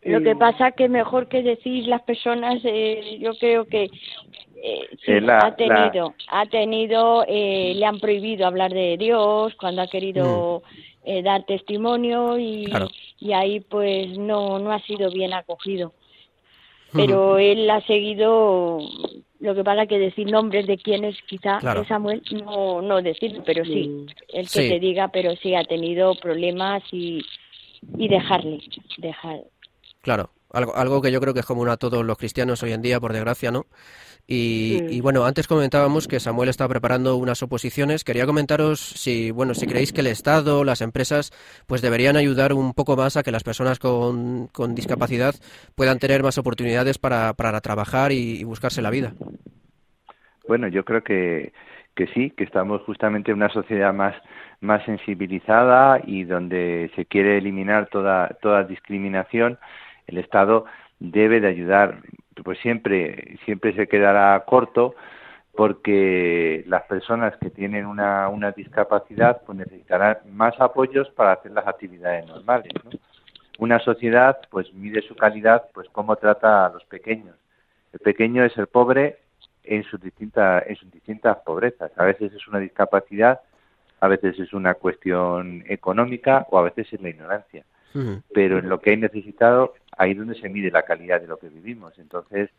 [0.03, 5.55] Lo que pasa que mejor que decir las personas, eh, yo creo que eh, ha
[5.55, 10.61] tenido, ha tenido, eh, le han prohibido hablar de Dios cuando ha querido
[11.05, 11.23] mm.
[11.23, 12.71] dar testimonio y,
[13.19, 15.93] y ahí pues no no ha sido bien acogido.
[16.95, 18.79] Pero él ha seguido
[19.39, 23.87] lo que pasa que decir nombres de quienes quizá Samuel no, no decir, pero sí,
[23.87, 24.05] mm.
[24.33, 27.23] el que te diga, pero sí ha tenido problemas y,
[27.97, 28.59] y dejarle,
[28.97, 29.41] dejar.
[30.01, 32.81] Claro, algo, algo que yo creo que es común a todos los cristianos hoy en
[32.81, 33.65] día, por desgracia, ¿no?
[34.27, 38.03] Y, bueno, antes comentábamos que Samuel está preparando unas oposiciones.
[38.03, 41.31] Quería comentaros si, bueno, si creéis que el Estado, las empresas,
[41.67, 45.35] pues deberían ayudar un poco más a que las personas con, con discapacidad
[45.75, 49.13] puedan tener más oportunidades para, para trabajar y, buscarse la vida.
[50.47, 51.51] Bueno, yo creo que,
[51.95, 54.15] que sí, que estamos justamente en una sociedad más,
[54.61, 59.57] más sensibilizada y donde se quiere eliminar toda, toda discriminación.
[60.07, 60.65] El Estado
[60.99, 62.01] debe de ayudar
[62.43, 64.95] pues siempre, siempre se quedará corto
[65.55, 71.65] porque las personas que tienen una, una discapacidad pues necesitarán más apoyos para hacer las
[71.65, 72.73] actividades normales.
[73.57, 77.35] Una sociedad pues mide su calidad pues cómo trata a los pequeños.
[77.93, 79.19] El pequeño es el pobre
[79.63, 81.91] en sus distintas, en sus distintas pobrezas.
[81.97, 83.39] A veces es una discapacidad,
[84.01, 87.63] a veces es una cuestión económica o a veces es la ignorancia.
[88.33, 91.37] Pero en lo que hay necesitado ahí es donde se mide la calidad de lo
[91.37, 91.97] que vivimos.
[91.97, 92.49] Entonces,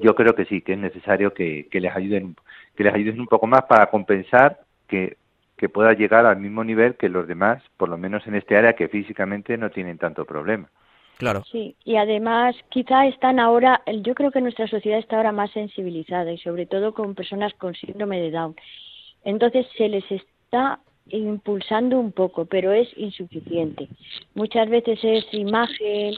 [0.00, 2.36] yo creo que sí, que es necesario que, les ayuden
[2.76, 5.16] que les ayuden un poco más para compensar que,
[5.56, 8.74] que pueda llegar al mismo nivel que los demás, por lo menos en este área
[8.74, 10.68] que físicamente no tienen tanto problema.
[11.18, 11.44] Claro.
[11.50, 16.32] Sí, y además quizá están ahora, yo creo que nuestra sociedad está ahora más sensibilizada
[16.32, 18.56] y sobre todo con personas con síndrome de Down.
[19.24, 23.88] Entonces se les está impulsando un poco, pero es insuficiente.
[24.34, 26.14] Muchas veces es imagen,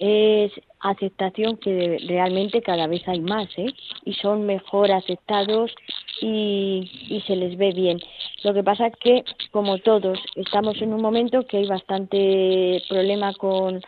[0.00, 3.72] es aceptación que realmente cada vez hay más, ¿eh?
[4.04, 5.74] Y son mejor aceptados
[6.20, 7.98] y, y se les ve bien.
[8.44, 13.34] Lo que pasa es que, como todos, estamos en un momento que hay bastante problema
[13.34, 13.80] con,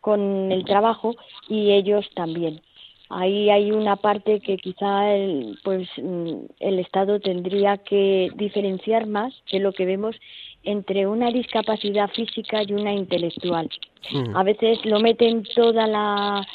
[0.00, 1.16] con el trabajo
[1.48, 2.60] y ellos también.
[3.10, 9.32] Ahí hay una parte que quizá el, pues, mm, el Estado tendría que diferenciar más
[9.50, 10.16] de lo que vemos
[10.64, 13.70] entre una discapacidad física y una intelectual.
[14.12, 14.36] Mm.
[14.36, 16.46] A veces lo meten toda la,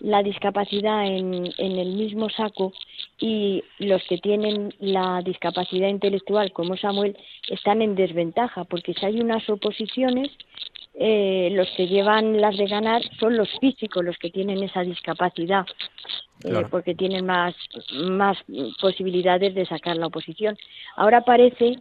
[0.00, 2.72] la discapacidad en, en, el mismo saco
[3.18, 7.16] y los que tienen la discapacidad intelectual, como Samuel,
[7.48, 10.30] están en desventaja, porque si hay unas oposiciones,
[11.02, 15.64] eh, los que llevan las de ganar son los físicos, los que tienen esa discapacidad,
[16.44, 17.54] eh, porque tienen más,
[18.02, 18.36] más
[18.78, 20.58] posibilidades de sacar la oposición.
[20.96, 21.78] Ahora parece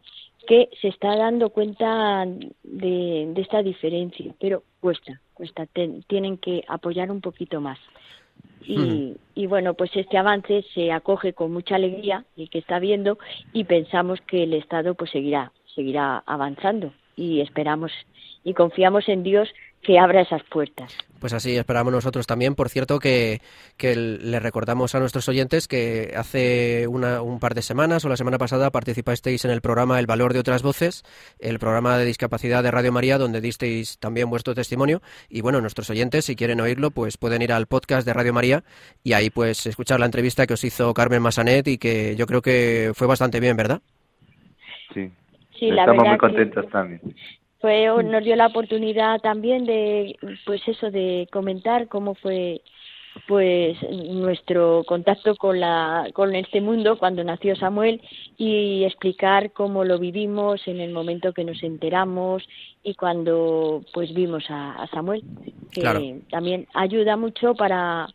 [0.47, 2.25] que se está dando cuenta
[2.63, 5.67] de, esta diferencia, pero cuesta, cuesta,
[6.07, 7.77] tienen que apoyar un poquito más.
[8.65, 13.19] Y, y, bueno, pues este avance se acoge con mucha alegría y que está viendo
[13.51, 17.91] y pensamos que el Estado pues seguirá, seguirá avanzando y esperamos
[18.43, 19.49] y confiamos en Dios
[19.81, 20.93] que abra esas puertas.
[21.19, 22.55] Pues así esperamos nosotros también.
[22.55, 23.39] Por cierto, que,
[23.77, 28.17] que le recordamos a nuestros oyentes que hace una, un par de semanas o la
[28.17, 31.03] semana pasada participasteis en el programa El Valor de otras Voces,
[31.39, 35.01] el programa de discapacidad de Radio María, donde disteis también vuestro testimonio.
[35.29, 38.63] Y bueno, nuestros oyentes, si quieren oírlo, pues pueden ir al podcast de Radio María
[39.03, 42.41] y ahí pues escuchar la entrevista que os hizo Carmen Masanet y que yo creo
[42.41, 43.81] que fue bastante bien, ¿verdad?
[44.93, 45.09] Sí.
[45.57, 47.01] Sí, Estamos muy contentos también
[47.59, 52.61] fue nos dio la oportunidad también de pues eso de comentar cómo fue
[53.27, 58.01] pues nuestro contacto con la con este mundo cuando nació Samuel
[58.37, 62.47] y explicar cómo lo vivimos en el momento que nos enteramos
[62.83, 65.23] y cuando pues vimos a, Samuel
[65.71, 68.07] que también ayuda mucho para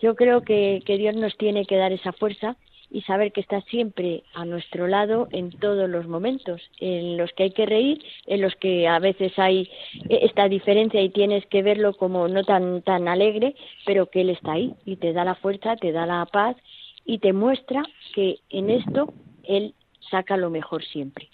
[0.00, 2.56] yo creo que, que Dios nos tiene que dar esa fuerza
[2.96, 7.42] y saber que está siempre a nuestro lado en todos los momentos, en los que
[7.42, 9.68] hay que reír, en los que a veces hay
[10.08, 13.54] esta diferencia y tienes que verlo como no tan tan alegre,
[13.84, 16.56] pero que él está ahí y te da la fuerza, te da la paz
[17.04, 17.82] y te muestra
[18.14, 19.74] que en esto él
[20.10, 21.28] saca lo mejor siempre.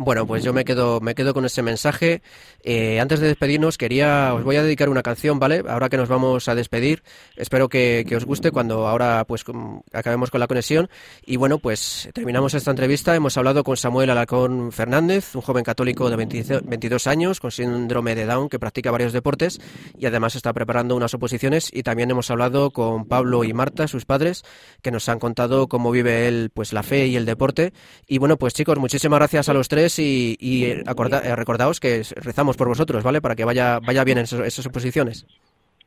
[0.00, 2.22] Bueno, pues yo me quedo, me quedo con ese mensaje.
[2.62, 5.64] Eh, antes de despedirnos, quería, os voy a dedicar una canción, ¿vale?
[5.68, 7.02] Ahora que nos vamos a despedir,
[7.34, 9.44] espero que, os guste cuando ahora pues
[9.92, 10.88] acabemos con la conexión.
[11.26, 13.16] Y bueno, pues terminamos esta entrevista.
[13.16, 18.24] Hemos hablado con Samuel Alacón Fernández, un joven católico de 22 años con síndrome de
[18.24, 19.60] Down que practica varios deportes
[19.98, 21.70] y además está preparando unas oposiciones.
[21.72, 24.44] Y también hemos hablado con Pablo y Marta, sus padres,
[24.80, 27.72] que nos han contado cómo vive él pues la fe y el deporte.
[28.06, 30.82] Y bueno, pues chicos, muchísimas gracias a los tres y, eh,
[31.36, 33.20] recordaos que rezamos por vosotros, ¿vale?
[33.20, 35.26] Para que vaya, vaya bien en esas oposiciones.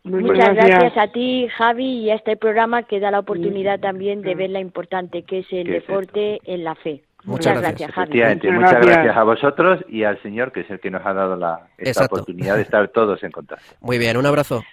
[0.04, 0.98] Muchas gracias.
[0.98, 4.60] a ti, Javi, y a este programa que da la oportunidad también de ver la
[4.60, 7.04] importante que es el deporte en la fe.
[7.24, 8.20] Muchas, gracias, Javi.
[8.52, 9.16] Muchas, gracias.
[9.16, 12.56] a vosotros y al Señor, que es el que nos ha dado la, esta oportunidad
[12.56, 13.64] de estar todos en contacto.
[13.80, 14.64] Muy bien, un abrazo.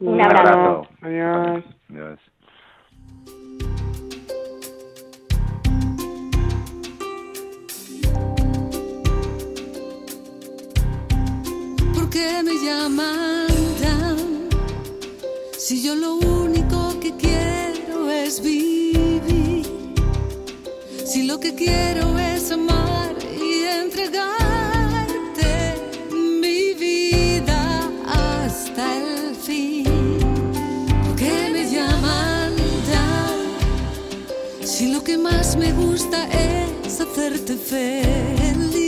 [0.00, 0.88] Un abrazo.
[1.02, 1.64] Adiós.
[12.10, 13.46] Que me llaman
[15.58, 19.64] Si yo lo único que quiero es vivir.
[21.04, 25.50] Si lo que quiero es amar y entregarte
[26.10, 29.84] mi vida hasta el fin.
[31.04, 32.52] ¿Por qué me llaman
[34.62, 38.87] Si lo que más me gusta es hacerte feliz.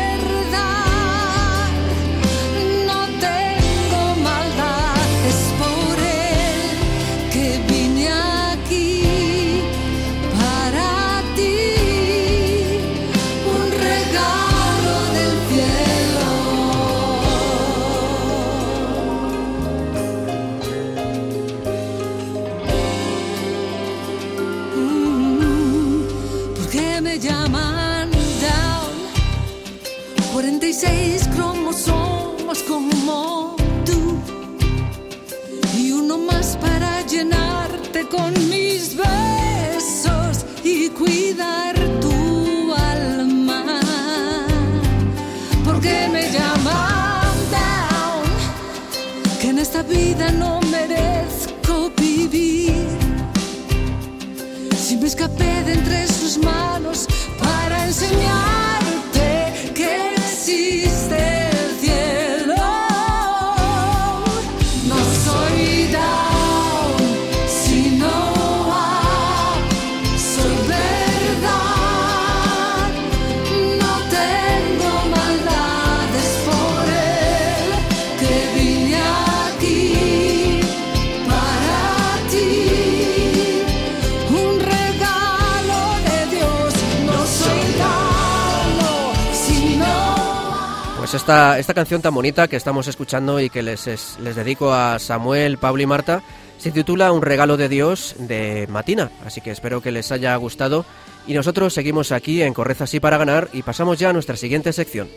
[91.91, 95.81] canción tan bonita que estamos escuchando y que les, es- les dedico a Samuel, Pablo
[95.83, 96.23] y Marta
[96.57, 99.11] se titula Un regalo de Dios de Matina.
[99.25, 100.85] Así que espero que les haya gustado.
[101.27, 104.71] Y nosotros seguimos aquí en Correza así para ganar y pasamos ya a nuestra siguiente
[104.71, 105.09] sección.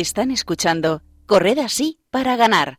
[0.00, 2.78] Están escuchando Corred así para ganar.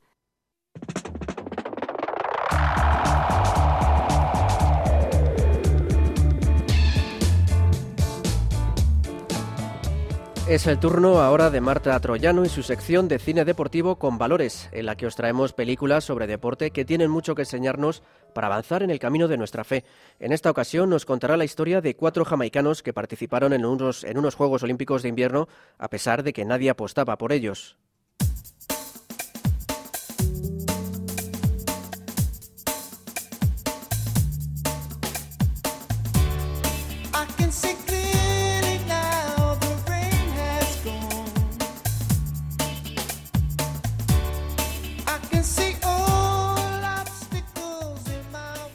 [10.50, 14.70] Es el turno ahora de Marta Troyano y su sección de cine deportivo con valores,
[14.72, 18.02] en la que os traemos películas sobre deporte que tienen mucho que enseñarnos
[18.34, 19.84] para avanzar en el camino de nuestra fe.
[20.22, 24.18] En esta ocasión nos contará la historia de cuatro jamaicanos que participaron en unos, en
[24.18, 27.78] unos Juegos Olímpicos de invierno a pesar de que nadie apostaba por ellos.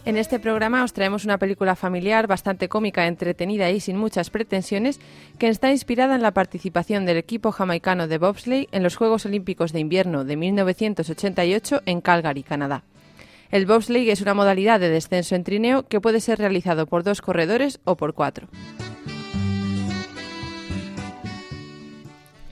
[0.04, 4.98] En este programa os traemos una película familiar bastante cómica, entretenida y sin muchas pretensiones,
[5.38, 9.72] que está inspirada en la participación del equipo jamaicano de bobsleigh en los Juegos Olímpicos
[9.72, 12.82] de Invierno de 1988 en Calgary, Canadá.
[13.52, 17.22] El bobsleigh es una modalidad de descenso en trineo que puede ser realizado por dos
[17.22, 18.48] corredores o por cuatro.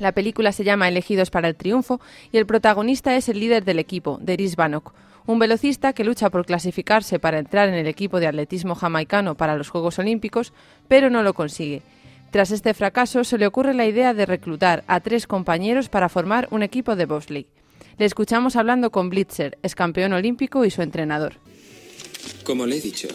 [0.00, 2.00] La película se llama Elegidos para el Triunfo
[2.32, 4.94] y el protagonista es el líder del equipo, Deris Bannock,
[5.26, 9.56] un velocista que lucha por clasificarse para entrar en el equipo de atletismo jamaicano para
[9.56, 10.54] los Juegos Olímpicos,
[10.88, 11.82] pero no lo consigue.
[12.30, 16.48] Tras este fracaso, se le ocurre la idea de reclutar a tres compañeros para formar
[16.50, 17.46] un equipo de bobsleigh.
[17.98, 21.34] Le escuchamos hablando con Blitzer, ex campeón olímpico y su entrenador.
[22.42, 23.08] Como le he dicho,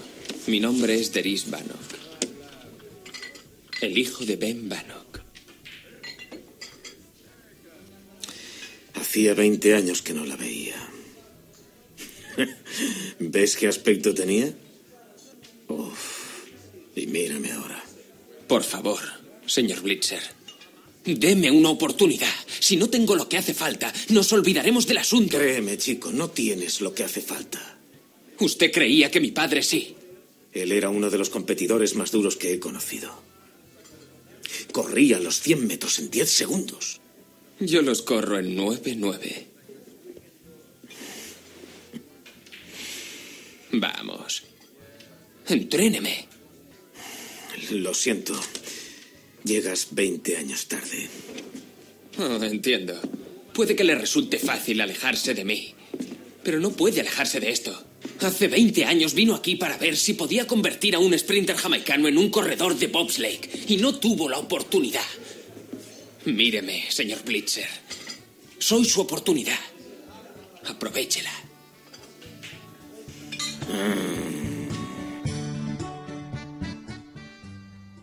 [0.46, 1.96] mi nombre es Deris Bannock.
[3.82, 5.05] El hijo de Ben Bannock.
[8.96, 10.76] Hacía 20 años que no la veía.
[13.20, 14.54] ¿Ves qué aspecto tenía?
[15.68, 16.16] Uf.
[16.96, 17.84] Y mírame ahora.
[18.48, 19.00] Por favor,
[19.46, 20.22] señor Blitzer.
[21.06, 22.34] Deme una oportunidad.
[22.60, 25.38] Si no tengo lo que hace falta, nos olvidaremos del asunto.
[25.38, 27.78] Créeme, chico, no tienes lo que hace falta.
[28.40, 29.96] Usted creía que mi padre sí.
[30.52, 33.12] Él era uno de los competidores más duros que he conocido.
[34.72, 37.02] Corría los 100 metros en 10 segundos.
[37.60, 39.46] Yo los corro en 9-9.
[43.72, 44.44] Vamos.
[45.48, 46.28] Entréneme.
[47.72, 48.40] Lo siento.
[49.44, 51.08] Llegas 20 años tarde.
[52.18, 53.00] Oh, entiendo.
[53.54, 55.74] Puede que le resulte fácil alejarse de mí.
[56.44, 57.84] Pero no puede alejarse de esto.
[58.20, 62.18] Hace 20 años vino aquí para ver si podía convertir a un sprinter jamaicano en
[62.18, 65.06] un corredor de bobsleigh y no tuvo la oportunidad.
[66.26, 67.68] Míreme, señor Blitzer.
[68.58, 69.60] Soy su oportunidad.
[70.68, 71.30] Aprovechela.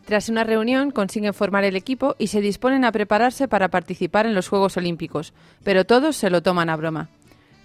[0.04, 4.34] Tras una reunión consiguen formar el equipo y se disponen a prepararse para participar en
[4.34, 5.32] los Juegos Olímpicos,
[5.64, 7.08] pero todos se lo toman a broma.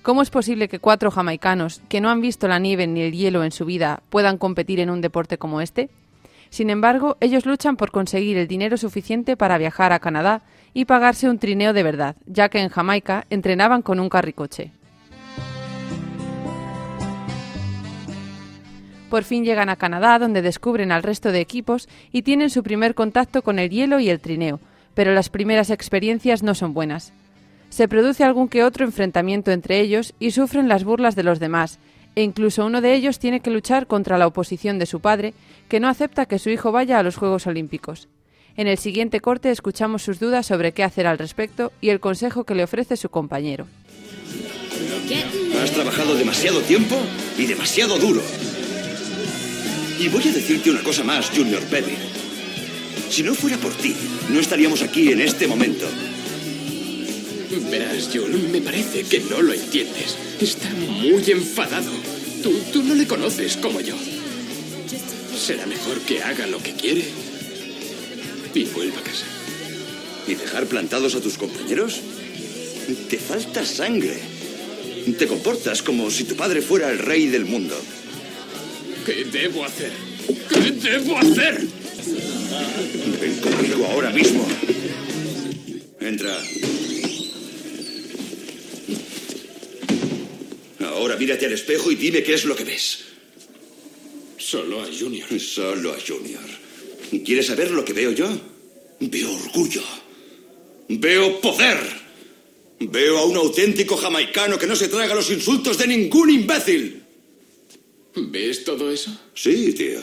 [0.01, 3.43] ¿Cómo es posible que cuatro jamaicanos, que no han visto la nieve ni el hielo
[3.43, 5.89] en su vida, puedan competir en un deporte como este?
[6.49, 10.41] Sin embargo, ellos luchan por conseguir el dinero suficiente para viajar a Canadá
[10.73, 14.71] y pagarse un trineo de verdad, ya que en Jamaica entrenaban con un carricoche.
[19.09, 22.93] Por fin llegan a Canadá, donde descubren al resto de equipos y tienen su primer
[22.93, 24.59] contacto con el hielo y el trineo,
[24.93, 27.13] pero las primeras experiencias no son buenas.
[27.69, 31.79] Se produce algún que otro enfrentamiento entre ellos y sufren las burlas de los demás,
[32.17, 35.35] e incluso uno de ellos tiene que luchar contra la oposición de su padre,
[35.69, 38.07] que no acepta que su hijo vaya a los Juegos Olímpicos.
[38.55, 42.43] En el siguiente corte escuchamos sus dudas sobre qué hacer al respecto y el consejo
[42.43, 43.67] que le ofrece su compañero.
[45.61, 46.95] Has trabajado demasiado tiempo
[47.37, 48.23] y demasiado duro.
[49.99, 51.99] Y voy a decirte una cosa más, Junior Pevin.
[53.11, 53.95] Si no fuera por ti,
[54.29, 55.85] no estaríamos aquí en este momento.
[57.49, 60.17] Verás, Jules, me parece que no lo entiendes.
[60.39, 61.91] Está muy enfadado.
[62.43, 63.95] Tú, tú no le conoces como yo.
[65.37, 67.05] Será mejor que haga lo que quiere
[68.53, 69.25] y vuelva a casa.
[70.27, 72.01] ¿Y dejar plantados a tus compañeros?
[73.09, 74.17] Te falta sangre.
[75.17, 77.79] Te comportas como si tu padre fuera el rey del mundo.
[79.05, 79.91] ¿Qué debo hacer?
[80.49, 81.65] ¿Qué debo hacer?
[83.21, 84.45] Ven conmigo ahora mismo.
[86.01, 86.37] Entra.
[90.87, 93.05] Ahora mírate al espejo y dime qué es lo que ves.
[94.37, 95.27] Solo a Junior.
[95.39, 96.43] Solo a Junior.
[97.25, 98.29] ¿Quieres saber lo que veo yo?
[98.99, 99.83] Veo orgullo.
[100.89, 101.77] Veo poder.
[102.79, 107.03] Veo a un auténtico jamaicano que no se traga los insultos de ningún imbécil.
[108.15, 109.19] ¿Ves todo eso?
[109.33, 110.01] Sí, tío.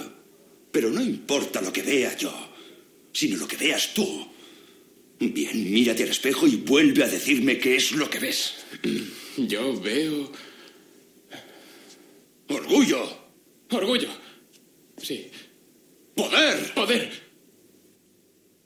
[0.70, 2.32] Pero no importa lo que vea yo,
[3.12, 4.26] sino lo que veas tú.
[5.20, 8.54] Bien, mírate al espejo y vuelve a decirme qué es lo que ves.
[9.36, 10.30] Yo veo
[12.48, 13.08] Orgullo.
[13.70, 14.08] orgullo.
[14.96, 15.30] Sí.
[16.14, 16.72] Poder.
[16.74, 17.24] Poder.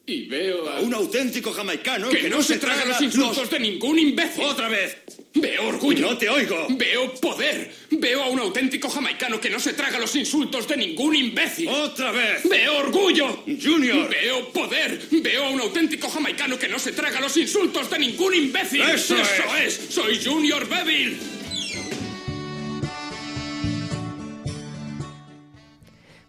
[0.08, 0.78] Y veo a...
[0.78, 4.42] A un auténtico jamaicano que, no, se traga los insultos de ningún imbécil.
[4.42, 4.96] Otra vez.
[5.34, 6.10] Veo orgullo.
[6.10, 6.66] No te oigo.
[6.70, 7.70] Veo poder.
[7.90, 11.68] Veo a un auténtico jamaicano que no se traga los insultos de ningún imbécil.
[11.68, 12.48] Otra vez.
[12.48, 13.44] Veo orgullo.
[13.46, 14.08] Junior.
[14.08, 14.98] Veo poder.
[15.10, 18.80] Veo a un auténtico jamaicano que no se traga los insultos de ningún imbécil.
[18.80, 19.14] Eso
[19.62, 19.78] es.
[19.90, 21.18] Soy Junior Beville.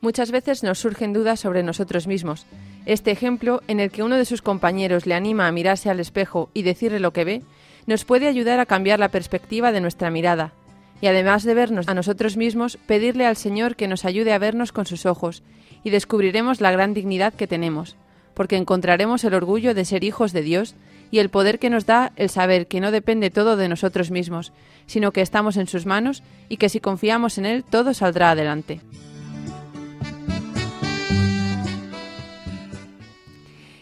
[0.01, 2.45] Muchas veces nos surgen dudas sobre nosotros mismos.
[2.85, 6.49] Este ejemplo, en el que uno de sus compañeros le anima a mirarse al espejo
[6.53, 7.41] y decirle lo que ve,
[7.85, 10.53] nos puede ayudar a cambiar la perspectiva de nuestra mirada,
[11.01, 14.71] y además de vernos a nosotros mismos, pedirle al Señor que nos ayude a vernos
[14.71, 15.43] con sus ojos,
[15.83, 17.97] y descubriremos la gran dignidad que tenemos,
[18.33, 20.75] porque encontraremos el orgullo de ser hijos de Dios
[21.11, 24.53] y el poder que nos da el saber que no depende todo de nosotros mismos,
[24.85, 28.79] sino que estamos en sus manos y que si confiamos en Él todo saldrá adelante.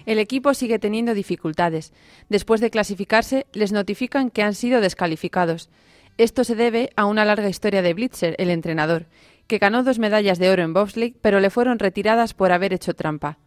[0.07, 1.91] El equipo sigue teniendo dificultades.
[2.29, 5.69] Después de clasificarse, les notifican que han sido descalificados.
[6.17, 9.07] Esto se debe a una larga historia de Blitzer, el entrenador,
[9.47, 12.93] que ganó dos medallas de oro en bobsleigh, pero le fueron retiradas por haber hecho
[12.93, 13.37] trampa.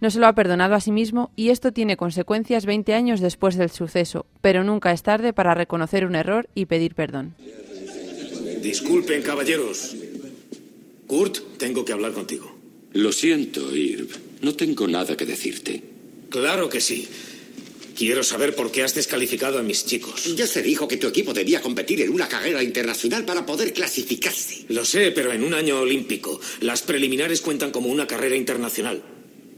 [0.00, 3.54] No se lo ha perdonado a sí mismo y esto tiene consecuencias 20 años después
[3.54, 7.36] del suceso, pero nunca es tarde para reconocer un error y pedir perdón.
[8.60, 9.96] Disculpen, caballeros.
[11.06, 12.52] Kurt, tengo que hablar contigo.
[12.92, 14.08] Lo siento, Irv.
[14.42, 15.97] No tengo nada que decirte.
[16.30, 17.08] Claro que sí.
[17.96, 20.36] Quiero saber por qué has descalificado a mis chicos.
[20.36, 24.66] Ya se dijo que tu equipo debía competir en una carrera internacional para poder clasificarse.
[24.68, 26.40] Lo sé, pero en un año olímpico.
[26.60, 29.02] Las preliminares cuentan como una carrera internacional.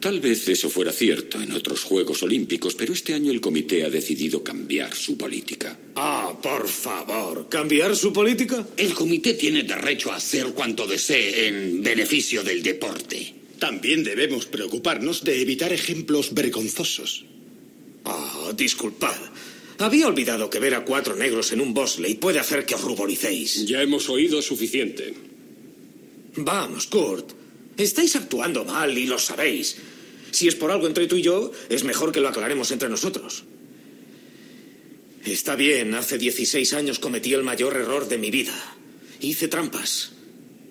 [0.00, 3.90] Tal vez eso fuera cierto en otros Juegos Olímpicos, pero este año el comité ha
[3.90, 5.78] decidido cambiar su política.
[5.96, 7.50] Ah, por favor.
[7.50, 8.66] ¿Cambiar su política?
[8.78, 13.39] El comité tiene derecho a hacer cuanto desee en beneficio del deporte.
[13.60, 17.26] También debemos preocuparnos de evitar ejemplos vergonzosos.
[18.06, 19.20] Ah, disculpad.
[19.78, 23.66] Había olvidado que ver a cuatro negros en un bobsleigh puede hacer que os ruboricéis.
[23.66, 25.14] Ya hemos oído suficiente.
[26.36, 27.32] Vamos, Kurt.
[27.76, 29.76] Estáis actuando mal y lo sabéis.
[30.30, 33.44] Si es por algo entre tú y yo, es mejor que lo aclaremos entre nosotros.
[35.24, 38.54] Está bien, hace 16 años cometí el mayor error de mi vida.
[39.20, 40.12] Hice trampas.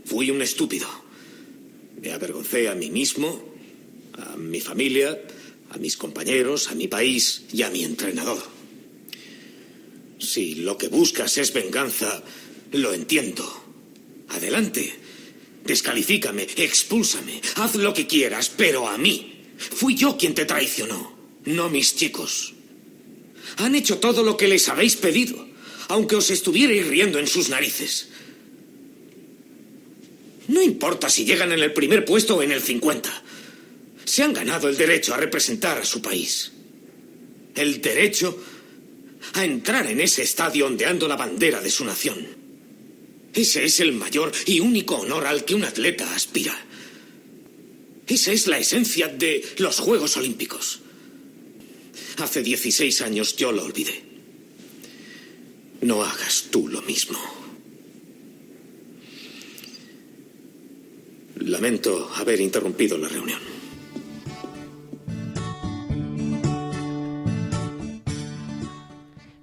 [0.06, 1.09] Fui un estúpido.
[2.02, 3.44] Me avergoncé a mí mismo,
[4.18, 5.20] a mi familia,
[5.72, 8.42] a mis compañeros, a mi país y a mi entrenador.
[10.20, 12.24] Si lo que buscas es venganza,
[12.72, 13.46] lo entiendo.
[14.30, 14.94] Adelante.
[15.66, 19.36] Descalifícame, expúlsame, haz lo que quieras, pero a mí.
[19.58, 22.54] Fui yo quien te traicionó, no mis chicos.
[23.58, 25.48] Han hecho todo lo que les habéis pedido,
[25.90, 28.10] aunque os estuvierais riendo en sus narices.
[30.50, 33.24] No importa si llegan en el primer puesto o en el 50.
[34.04, 36.52] Se han ganado el derecho a representar a su país.
[37.54, 38.36] El derecho
[39.34, 42.28] a entrar en ese estadio ondeando la bandera de su nación.
[43.32, 46.60] Ese es el mayor y único honor al que un atleta aspira.
[48.08, 50.80] Esa es la esencia de los Juegos Olímpicos.
[52.18, 54.02] Hace 16 años yo lo olvidé.
[55.82, 57.39] No hagas tú lo mismo.
[61.42, 63.40] Lamento haber interrumpido la reunión.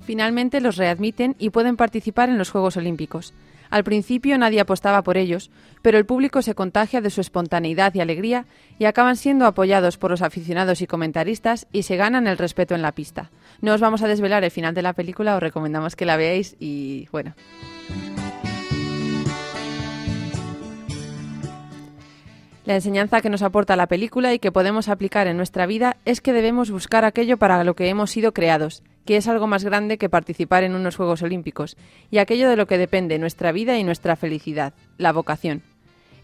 [0.05, 3.32] Finalmente los readmiten y pueden participar en los Juegos Olímpicos.
[3.70, 5.51] Al principio nadie apostaba por ellos,
[5.82, 8.47] pero el público se contagia de su espontaneidad y alegría
[8.78, 12.82] y acaban siendo apoyados por los aficionados y comentaristas y se ganan el respeto en
[12.82, 13.30] la pista.
[13.61, 16.57] No os vamos a desvelar el final de la película, os recomendamos que la veáis
[16.61, 17.34] y bueno.
[22.66, 26.20] La enseñanza que nos aporta la película y que podemos aplicar en nuestra vida es
[26.20, 29.98] que debemos buscar aquello para lo que hemos sido creados, que es algo más grande
[29.98, 31.76] que participar en unos Juegos Olímpicos,
[32.10, 35.62] y aquello de lo que depende nuestra vida y nuestra felicidad, la vocación.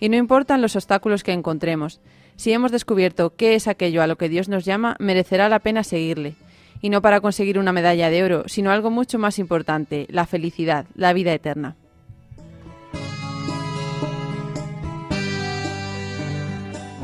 [0.00, 2.00] Y no importan los obstáculos que encontremos,
[2.34, 5.84] si hemos descubierto qué es aquello a lo que Dios nos llama, merecerá la pena
[5.84, 6.34] seguirle,
[6.80, 10.86] y no para conseguir una medalla de oro, sino algo mucho más importante, la felicidad,
[10.96, 11.76] la vida eterna.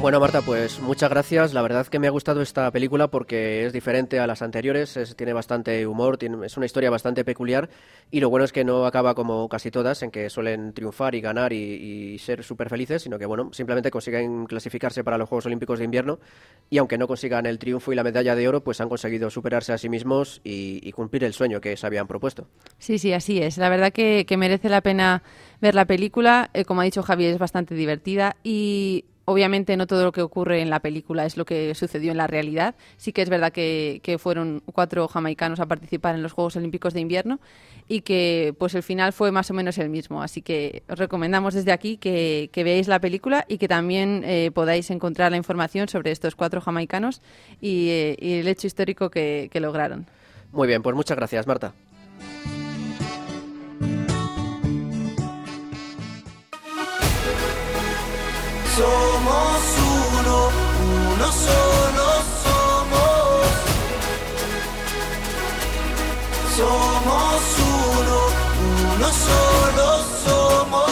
[0.00, 1.52] Bueno, Marta, pues muchas gracias.
[1.54, 5.16] La verdad que me ha gustado esta película porque es diferente a las anteriores, es-
[5.16, 7.68] tiene bastante humor, tiene- es una historia bastante peculiar
[8.10, 11.20] y lo bueno es que no acaba como casi todas, en que suelen triunfar y
[11.20, 15.78] ganar y, ser súper felices, sino que bueno, simplemente consiguen clasificarse para los Juegos Olímpicos
[15.80, 16.20] de Invierno
[16.70, 19.72] y aunque no consigan el triunfo y la medalla de oro, pues han conseguido superarse
[19.72, 22.46] a sí mismos y, y cumplir el sueño que se habían propuesto.
[22.78, 23.58] Sí, sí, así es.
[23.58, 25.22] La verdad que, que merece la pena
[25.60, 26.50] ver la película.
[26.54, 30.62] Eh, como ha dicho Javier, es bastante divertida y obviamente no todo lo que ocurre
[30.62, 32.74] en la película es lo que sucedió en la realidad.
[32.96, 37.00] Sí que es verdad que, fueron cuatro jamaicanos a participar en los Juegos Olímpicos de
[37.00, 37.38] Invierno
[37.88, 40.22] y que pues el final fue más o menos el mismo.
[40.22, 44.90] Así que os recomendamos desde aquí que, veáis la película y que también eh, podáis
[44.90, 47.20] encontrar la información sobre estos cuatro jamaicanos
[47.60, 50.06] y, eh, y el hecho histórico que- que lograron.
[50.52, 51.74] Muy bien, pues muchas gracias, Marta.
[58.78, 59.60] Somos
[60.20, 60.50] uno,
[61.12, 62.06] uno solo
[62.44, 63.46] somos.
[66.56, 68.18] Somos uno,
[68.94, 70.90] uno solo somos.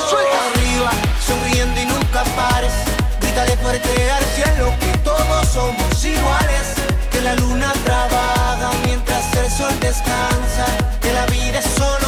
[0.51, 0.91] Arriba,
[1.25, 2.73] sonriendo y nunca pares.
[3.21, 6.75] Grítale fuerte al cielo que todos somos iguales.
[7.13, 10.67] Que la luna trabaja mientras el sol descansa.
[11.01, 12.06] Que la vida es solo.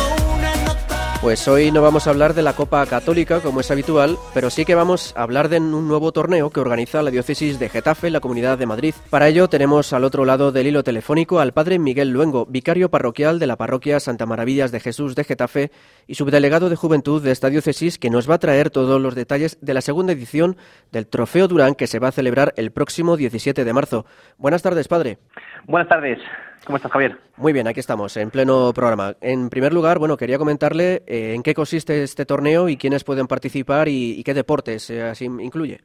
[1.28, 4.64] Pues hoy no vamos a hablar de la Copa Católica, como es habitual, pero sí
[4.64, 8.20] que vamos a hablar de un nuevo torneo que organiza la diócesis de Getafe la
[8.20, 8.94] Comunidad de Madrid.
[9.10, 13.38] Para ello tenemos al otro lado del hilo telefónico al padre Miguel Luengo, vicario parroquial
[13.38, 15.70] de la parroquia Santa Maravillas de Jesús de Getafe
[16.06, 19.58] y subdelegado de Juventud de esta diócesis, que nos va a traer todos los detalles
[19.60, 20.56] de la segunda edición
[20.92, 24.06] del Trofeo Durán que se va a celebrar el próximo 17 de marzo.
[24.38, 25.18] Buenas tardes, padre.
[25.66, 26.20] Buenas tardes.
[26.64, 27.18] ¿Cómo estás, Javier?
[27.36, 29.14] Muy bien, aquí estamos, en pleno programa.
[29.20, 33.26] En primer lugar, bueno, quería comentarle eh, en qué consiste este torneo y quiénes pueden
[33.26, 35.80] participar y, y qué deportes eh, así incluye.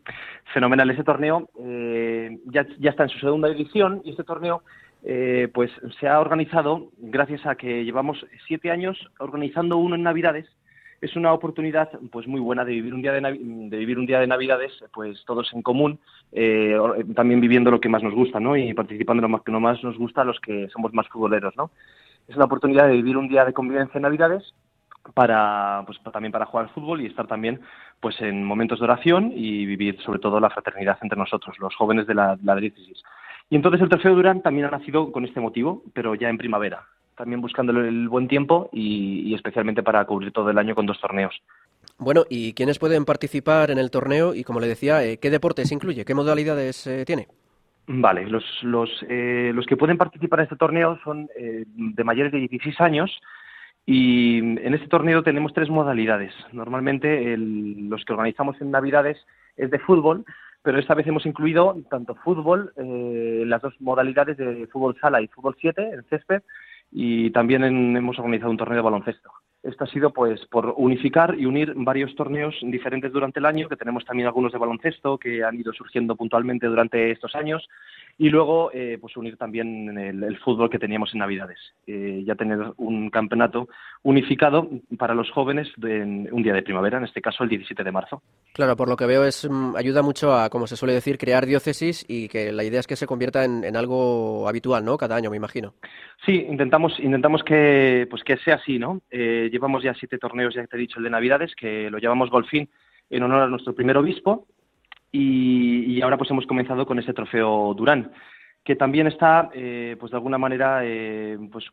[0.53, 0.89] Fenomenal.
[0.89, 4.63] Ese torneo eh, ya, ya está en su segunda edición y este torneo
[5.03, 5.69] eh, pues
[5.99, 10.45] se ha organizado gracias a que llevamos siete años organizando uno en Navidades.
[11.03, 15.61] Es una oportunidad pues muy buena de vivir un día de, Navidades pues todos en
[15.61, 15.99] común
[16.31, 18.55] eh, or- también viviendo lo que más nos gusta ¿no?
[18.55, 21.53] y participando en lo más que más nos gusta a los que somos más futboleros
[21.57, 21.71] ¿no?
[22.29, 24.53] es una oportunidad de vivir un día de convivencia en Navidades
[25.13, 27.59] para pues también para jugar al fútbol y estar también
[27.99, 32.07] pues en momentos de oración y vivir sobre todo la fraternidad entre nosotros los jóvenes
[32.07, 33.03] de la, la diócesis
[33.49, 36.83] y entonces el trofeo Durán también ha nacido con este motivo pero ya en primavera
[37.15, 40.99] también buscando el buen tiempo y, y especialmente para cubrir todo el año con dos
[41.01, 41.33] torneos
[41.97, 44.33] Bueno, ¿y quiénes pueden participar en el torneo?
[44.35, 46.05] Y como le decía, eh, ¿qué deportes incluye?
[46.05, 47.27] ¿Qué modalidades eh, tiene?
[47.87, 52.31] Vale, los, los, eh, los que pueden participar en este torneo son eh, de mayores
[52.31, 53.11] de 16 años
[53.85, 56.33] y en este torneo tenemos tres modalidades.
[56.53, 59.17] Normalmente el- los que organizamos en Navidades
[59.57, 60.23] es de fútbol,
[60.61, 65.27] pero esta vez hemos incluido tanto fútbol, eh, las dos modalidades de fútbol sala y
[65.27, 66.41] fútbol 7 en césped
[66.93, 69.31] y también en- hemos organizado un torneo de baloncesto.
[69.63, 73.77] Esto ha sido pues por unificar y unir varios torneos diferentes durante el año, que
[73.77, 77.67] tenemos también algunos de baloncesto que han ido surgiendo puntualmente durante estos años,
[78.17, 81.57] y luego eh, pues unir también el, el fútbol que teníamos en Navidades.
[81.87, 83.69] Eh, ya tener un campeonato
[84.03, 87.91] unificado para los jóvenes en un día de primavera, en este caso el 17 de
[87.91, 88.21] marzo.
[88.53, 91.45] Claro, por lo que veo es mm, ayuda mucho a, como se suele decir, crear
[91.45, 94.97] diócesis y que la idea es que se convierta en, en algo habitual, ¿no?
[94.97, 95.73] Cada año, me imagino.
[96.25, 99.01] Sí, intentamos, intentamos que, pues que sea así, ¿no?
[99.11, 102.31] Eh, llevamos ya siete torneos, ya te he dicho, el de Navidades, que lo llamamos
[102.31, 102.67] Golfín
[103.09, 104.47] en honor a nuestro primer obispo,
[105.11, 108.11] y, ahora pues hemos comenzado con ese trofeo Durán.
[108.63, 111.65] que también está, eh, pues de alguna manera, eh, pues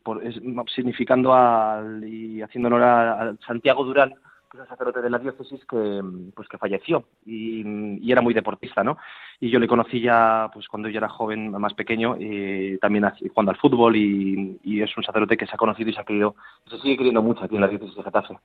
[0.74, 4.12] significando al, y haciendo honor a, Santiago Durán,
[4.53, 6.01] el sacerdote de la diócesis que,
[6.34, 8.98] pues que falleció y, era muy deportista, ¿no?
[9.38, 13.53] Y yo le conocí ya, pues cuando yo era joven, más pequeño, eh, también jugando
[13.53, 16.34] al fútbol y, es un sacerdote que se ha conocido y se ha querido,
[16.66, 18.38] se sigue queriendo mucho aquí en la diócesis de Getafe.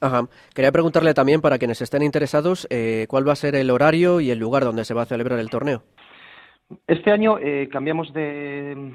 [0.00, 0.22] Ajá.
[0.54, 2.68] Quería preguntarle también, para quienes estén interesados,
[3.08, 5.50] cuál va a ser el horario y el lugar donde se va a celebrar el
[5.50, 5.82] torneo.
[6.86, 8.94] Este año eh, cambiamos de,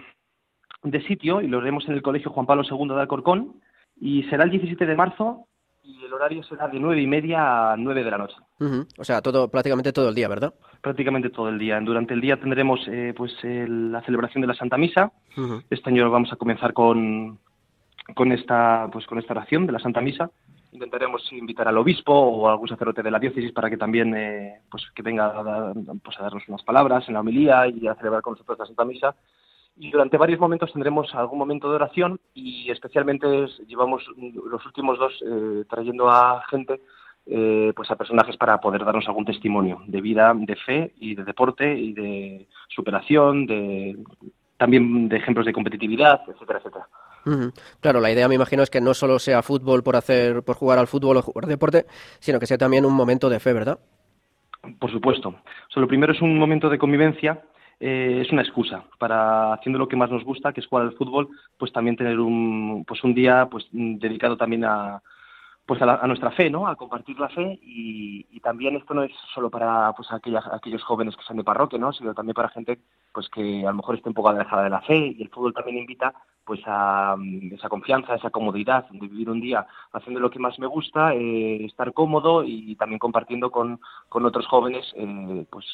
[1.08, 3.62] sitio y lo haremos en el Colegio Juan Pablo II de Alcorcón
[4.00, 5.47] y será el 17 de marzo
[5.88, 8.36] y el horario será de nueve y media a nueve de la noche.
[8.98, 10.54] O sea, todo prácticamente todo el día, ¿verdad?
[10.82, 11.80] Prácticamente todo el día.
[11.80, 15.12] Durante el día tendremos eh, pues la celebración de la Santa Misa.
[15.70, 17.40] Este año vamos a comenzar con,
[18.14, 20.30] con esta pues con esta oración de la Santa Misa
[20.72, 24.62] intentaremos invitar al obispo o a algún sacerdote de la diócesis para que también eh,
[24.70, 25.74] pues que venga a,
[26.04, 28.86] pues a darnos unas palabras en la homilía y a celebrar con nosotros la Santa
[28.86, 29.16] Misa.
[29.80, 33.28] Y durante varios momentos tendremos algún momento de oración y especialmente
[33.68, 36.82] llevamos los últimos dos eh, trayendo a gente,
[37.28, 41.24] eh, pues a personajes para poder darnos algún testimonio de vida, de fe y de
[41.24, 43.98] deporte y de superación, de
[44.58, 46.88] también de ejemplos de competitividad, etcétera, etcétera.
[47.82, 50.80] Claro, la idea me imagino es que no solo sea fútbol por hacer, por jugar
[50.80, 51.86] al fútbol o jugar deporte,
[52.20, 53.80] sino que sea también un momento de fe, ¿verdad?
[54.80, 55.36] Por supuesto.
[55.76, 57.44] O lo primero es un momento de convivencia,
[57.80, 60.94] eh, es una excusa para haciendo lo que más nos gusta, que es jugar al
[60.94, 65.02] fútbol, pues también tener un, pues un día pues dedicado también a,
[65.68, 66.66] pues a, nuestra fe, ¿no?
[66.66, 71.18] A compartir la fe y, también esto no es solo para pues aquellas, aquellos jóvenes
[71.18, 71.92] que son de parroquia, ¿no?
[71.92, 72.80] Sino también para gente
[73.12, 75.54] pues que a lo mejor esté un poco alejada de la fe y el fútbol
[75.54, 76.14] también invita
[76.46, 80.58] pues a mm, esa confianza, esa comodidad de vivir un día haciendo lo que más
[80.60, 85.66] me gusta, eh, estar cómodo y también compartiendo con, con otros jóvenes eh, pues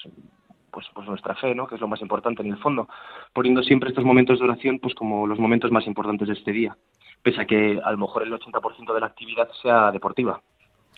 [0.74, 1.68] pues, pues nuestra fe, ¿no?
[1.68, 2.88] que es lo más importante en el fondo,
[3.32, 6.76] poniendo siempre estos momentos de oración pues como los momentos más importantes de este día
[7.24, 10.42] pese a que a lo mejor el 80% de la actividad sea deportiva.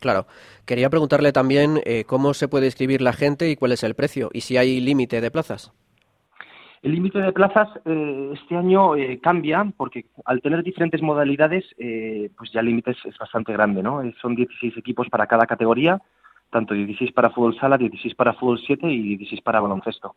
[0.02, 0.26] Claro.
[0.66, 4.30] Quería preguntarle también eh, cómo se puede inscribir la gente y cuál es el precio
[4.34, 5.72] y si hay límite de plazas.
[6.82, 11.64] El límite de plazas eh, este año eh, cambia porque al tener diferentes modalidades,
[12.38, 14.02] pues ya el límite es, bastante grande, ¿no?
[14.22, 16.00] Son 16 equipos para cada categoría,
[16.56, 20.16] tanto 16 para fútbol sala, 16 para fútbol 7 y 16 para baloncesto.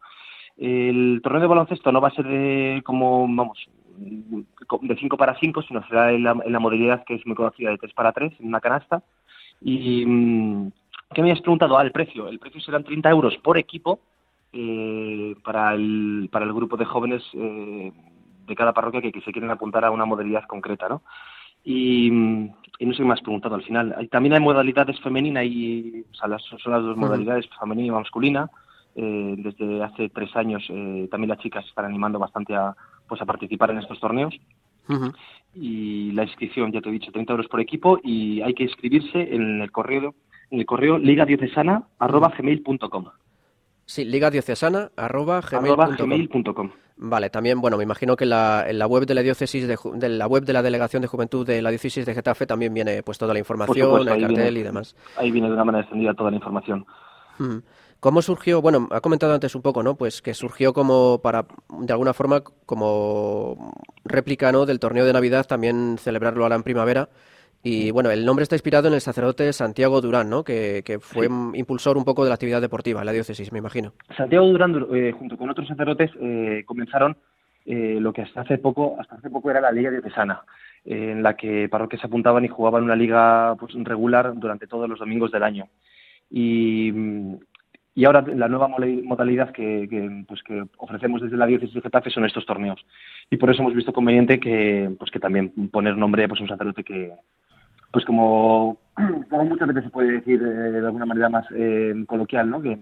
[0.57, 3.59] El torneo de baloncesto no va a ser de, como, vamos,
[3.97, 7.93] de 5 para 5, sino será en la, modalidad que es muy conocida de 3
[7.93, 9.03] para 3, en una canasta.
[9.61, 10.71] Y, mm,
[11.13, 11.77] ¿qué me has preguntado?
[11.77, 12.29] Ah, el precio.
[12.29, 13.99] El precio serán 30 euros por equipo
[14.53, 17.93] eh, para, el, para el grupo de jóvenes eh,
[18.47, 21.03] de cada parroquia que, se quieren apuntar a una modalidad concreta, ¿no?
[21.65, 24.09] Y, no sé qué me has preguntado al final.
[24.11, 28.51] También hay modalidades femenina y, o sea, las, son las dos modalidades, femenina y masculina.
[28.95, 30.67] Eh, desde hace tres años
[31.11, 32.75] también las chicas están animando bastante a,
[33.07, 34.35] pues a participar en estos torneos.
[35.55, 39.35] Y la inscripción, ya te he dicho, 30 euros por equipo y hay que inscribirse
[39.35, 40.15] en el correo,
[40.51, 43.05] en el correo ligadiocesana.gmail.com.
[43.85, 46.71] Sí, ligadiocesana.gmail.com.
[47.01, 50.27] Vale, también, bueno, me imagino que la, en la web de la diócesis, de, la
[50.27, 53.33] web de la Delegación de Juventud de la diócesis de Getafe también viene pues toda
[53.33, 54.97] la información, el cartel y demás.
[55.17, 56.85] Ahí viene de una manera extendida toda la información.
[58.01, 58.61] ¿Cómo surgió?
[58.61, 59.95] Bueno, ha comentado antes un poco, ¿no?
[59.95, 63.75] Pues que surgió como para, de alguna forma, como
[64.05, 64.67] réplica, ¿no?
[64.67, 67.09] Del torneo de Navidad, también celebrarlo ahora en primavera.
[67.63, 70.45] Y bueno, el nombre está inspirado en el sacerdote Santiago Durán, ¿no?
[70.45, 73.93] Que, fue impulsor un poco de la actividad deportiva en la diócesis, me imagino.
[74.17, 77.17] Santiago Durán, eh, junto con otros sacerdotes, eh, comenzaron
[77.67, 80.43] eh, lo que hasta hace poco, hasta hace poco era la Liga Diocesana,
[80.85, 85.01] en la que parroquias se apuntaban y jugaban una liga pues, regular durante todos los
[85.01, 85.67] domingos del año.
[86.31, 86.93] Y,
[87.95, 92.25] y ahora la nueva modalidad que, pues que ofrecemos desde la diócesis de Getafe son
[92.25, 92.87] estos torneos.
[93.29, 96.49] Y por eso hemos visto conveniente que, pues que también poner nombre pues, a un
[96.49, 97.13] sacerdote que,
[97.91, 102.61] pues como, muchas veces se puede decir eh, de alguna manera más eh, coloquial, ¿no?
[102.61, 102.79] que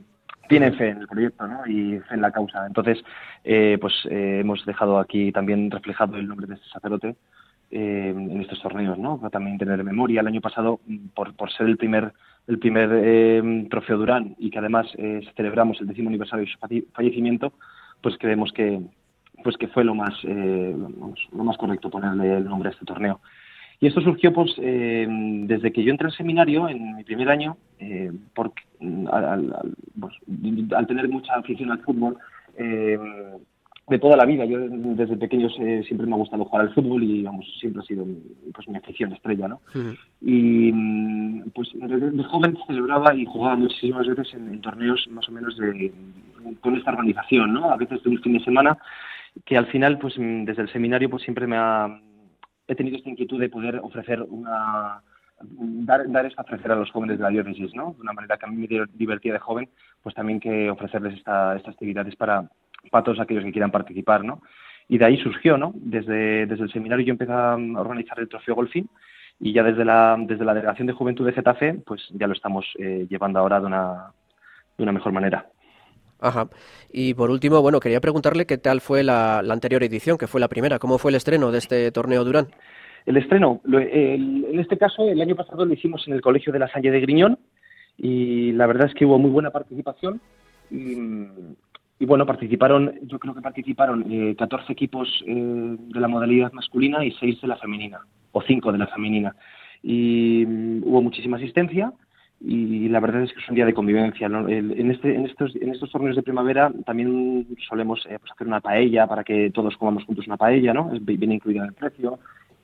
[0.49, 1.67] tiene fe en el proyecto ¿no?
[1.67, 2.67] y fe en la causa.
[2.67, 3.03] Entonces,
[3.43, 7.17] eh, pues hemos dejado aquí también reflejado el nombre de este sacerdote
[7.69, 9.19] en estos torneos, ¿no?
[9.19, 10.21] Para también tener memoria.
[10.21, 10.79] El año pasado,
[11.15, 12.13] por, por ser el primer
[12.47, 16.59] el primer eh, trofeo Durán y que además eh, celebramos el décimo aniversario de su
[16.93, 17.53] fallecimiento,
[18.03, 18.81] pues creemos que
[19.43, 20.75] pues que fue lo más eh,
[21.33, 23.21] lo más correcto ponerle el nombre a este torneo.
[23.81, 27.57] Y esto surgió pues desde que yo entré al seminario en mi primer año,
[28.35, 28.63] porque
[29.13, 29.55] al,
[30.01, 30.15] pues,
[30.75, 32.17] al, tener mucha afición al fútbol,
[33.89, 34.45] de toda la vida.
[34.45, 38.05] Yo desde pequeño siempre me ha gustado jugar al fútbol y vamos, siempre ha sido
[38.53, 39.61] pues, mi afición estrella, ¿no?
[40.21, 45.57] Y mm, pues desde joven celebraba y jugaba muchísimas veces en, torneos más o menos
[45.57, 45.93] de,
[46.61, 47.71] con esta organización, ¿no?
[47.71, 48.77] A veces de un fin de semana
[49.45, 52.01] que al final, pues mm, desde el seminario, pues siempre me ha,
[52.69, 55.03] he tenido esta inquietud de poder ofrecer una,
[55.41, 57.93] dar, dar esto a ofrecer a los jóvenes de la diócesis, ¿no?
[57.95, 59.69] De una manera que a mí me divertía de joven,
[60.03, 62.49] pues también que ofrecerles esta, estas actividades para,
[62.91, 64.43] para todos aquellos que quieran participar, ¿no?
[64.89, 65.73] Y de ahí surgió, ¿no?
[65.75, 68.89] Desde, desde el seminario yo empecé a organizar el trofeo Golfín
[69.41, 72.65] y ya desde la, desde la Delegación de Juventud de Getafe, pues ya lo estamos
[72.79, 74.13] eh, llevando ahora de una,
[74.77, 75.47] de una mejor manera.
[76.21, 76.49] Ajá.
[76.93, 80.49] Y por último, bueno, quería preguntarle qué tal fue la, anterior edición, que fue la
[80.49, 80.79] primera.
[80.79, 82.49] ¿Cómo fue el estreno de este torneo Durán?
[83.05, 86.69] El estreno, en este caso, el año pasado lo hicimos en el Colegio de la
[86.69, 87.39] Salle de Griñón
[87.97, 90.21] y la verdad es que hubo muy buena participación.
[90.71, 97.05] Y, bueno, participaron, yo creo que participaron eh, 14 equipos eh, de la modalidad masculina
[97.05, 98.01] y 6 de la femenina,
[98.33, 99.37] o 5 de la femenina.
[99.83, 101.93] Y um, hubo muchísima asistencia
[102.41, 104.29] y la verdad es que es un día de convivencia.
[104.29, 104.49] ¿no?
[104.49, 109.25] En, este, en, estos, torneos de primavera también solemos eh, pues hacer una paella para
[109.25, 110.93] que todos comamos juntos una paella, ¿no?
[110.93, 112.19] Es, viene incluida en el precio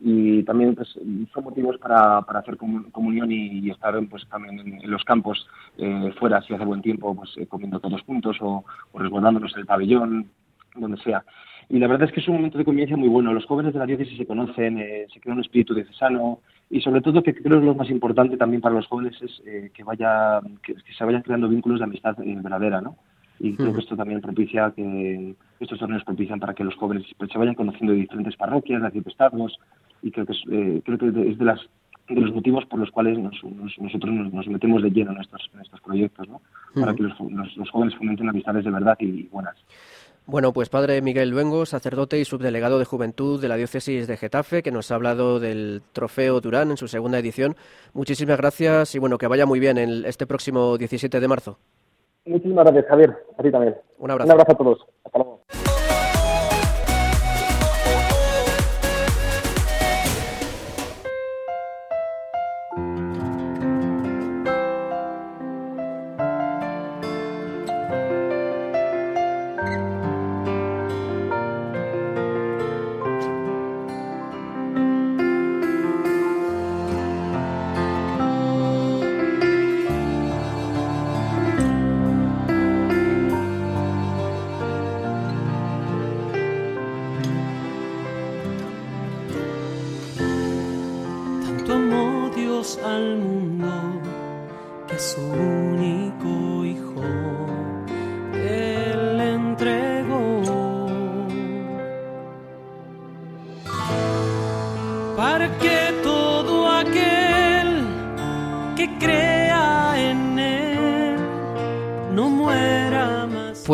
[0.05, 0.89] y también pues,
[1.33, 5.47] son motivos para, para hacer comunión y, estar pues también en, los campos
[5.79, 8.64] eh, fuera si hace buen tiempo pues eh, comiendo todos juntos o,
[8.95, 10.31] resguardándonos en el pabellón
[10.75, 11.25] donde sea
[11.68, 13.79] y la verdad es que es un momento de convivencia muy bueno los jóvenes de
[13.79, 16.41] la diócesis se conocen eh, se crea un espíritu diocesano
[16.73, 19.70] y sobre todo que creo que lo más importante también para los jóvenes es eh,
[19.73, 22.97] que vaya que, que, se vayan creando vínculos de amistad eh, verdadera no
[23.43, 27.31] y creo que esto también propicia que estos torneos propician para que los jóvenes pues,
[27.31, 29.59] se vayan conociendo de diferentes parroquias, de arciprestazgos,
[30.01, 31.61] y creo que es, eh, creo que es de las
[32.09, 35.20] de los motivos por los cuales nos, nos, nosotros nos, nos, metemos de lleno en
[35.20, 36.41] estos, en estos proyectos, ¿no?
[36.75, 39.57] Para que los, los, los, jóvenes fomenten amistades de verdad y buenas.
[40.25, 44.62] Bueno, pues padre Miguel Luengo, sacerdote y subdelegado de Juventud de la Diócesis de Getafe,
[44.62, 47.57] que nos ha hablado del Trofeo Durán en su segunda edición.
[47.93, 51.59] Muchísimas gracias y bueno, que vaya muy bien el, este próximo 17 de marzo.
[52.25, 53.16] Muchísimas gracias, Javier.
[53.37, 53.77] A ti también.
[53.99, 54.27] Un abrazo.
[54.27, 54.87] Un abrazo a todos.
[55.05, 55.41] Hasta luego.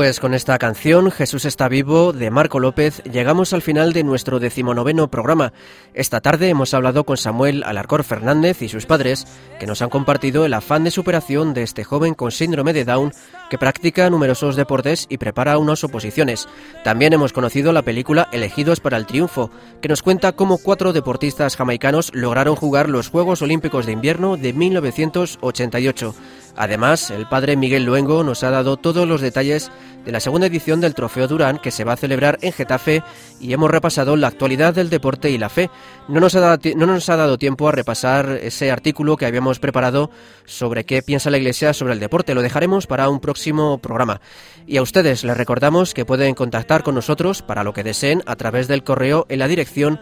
[0.08, 4.40] Pues con esta canción, Jesús está vivo, de Marco López, llegamos al final de nuestro
[4.40, 5.52] decimonoveno programa.
[5.92, 9.26] Esta tarde hemos hablado con Samuel Alarcor Fernández y sus padres,
[9.60, 13.12] que nos han compartido el afán de superación de este joven con síndrome de Down,
[13.50, 16.48] que practica numerosos deportes y prepara unas oposiciones.
[16.84, 19.50] También hemos conocido la película Elegidos para el Triunfo,
[19.82, 24.54] que nos cuenta cómo cuatro deportistas jamaicanos lograron jugar los Juegos Olímpicos de Invierno de
[24.54, 26.14] 1988.
[26.58, 29.70] Además, el padre Miguel Luengo nos ha dado todos los detalles
[30.04, 33.04] de la segunda edición del Trofeo Durán que se va a celebrar en Getafe
[33.40, 35.70] y hemos repasado la actualidad del deporte y la fe.
[36.08, 36.40] No nos, ha
[37.16, 40.10] dado, tiempo a repasar ese artículo que habíamos preparado
[40.46, 42.34] sobre qué piensa la Iglesia sobre el deporte.
[42.34, 44.20] Lo dejaremos para un próximo programa.
[44.66, 48.34] Y a ustedes les recordamos que pueden contactar con nosotros para lo que deseen a
[48.34, 50.00] través del correo en la dirección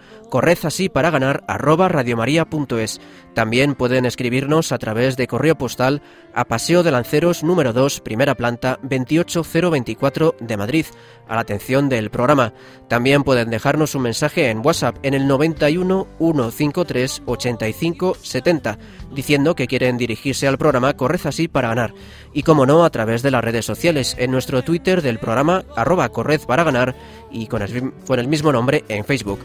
[3.36, 6.00] También pueden escribirnos a través de correo postal
[6.32, 10.86] a Paseo de Lanceros número 2, primera planta 28024 de Madrid,
[11.28, 12.54] a la atención del programa.
[12.88, 18.78] También pueden dejarnos un mensaje en WhatsApp en el 91 153 85 70
[19.12, 21.92] diciendo que quieren dirigirse al programa Corred así para ganar.
[22.32, 26.08] Y como no, a través de las redes sociales, en nuestro Twitter del programa arroba
[26.08, 26.94] Corred para ganar
[27.30, 29.40] y con el, con el mismo nombre en Facebook.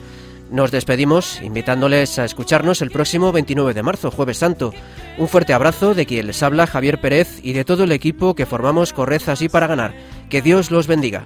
[0.52, 4.74] Nos despedimos invitándoles a escucharnos el próximo 29 de marzo, jueves santo.
[5.18, 8.46] Un fuerte abrazo de quien les habla Javier Pérez y de todo el equipo que
[8.46, 9.94] formamos Corred así para ganar.
[10.30, 11.26] Que Dios los bendiga.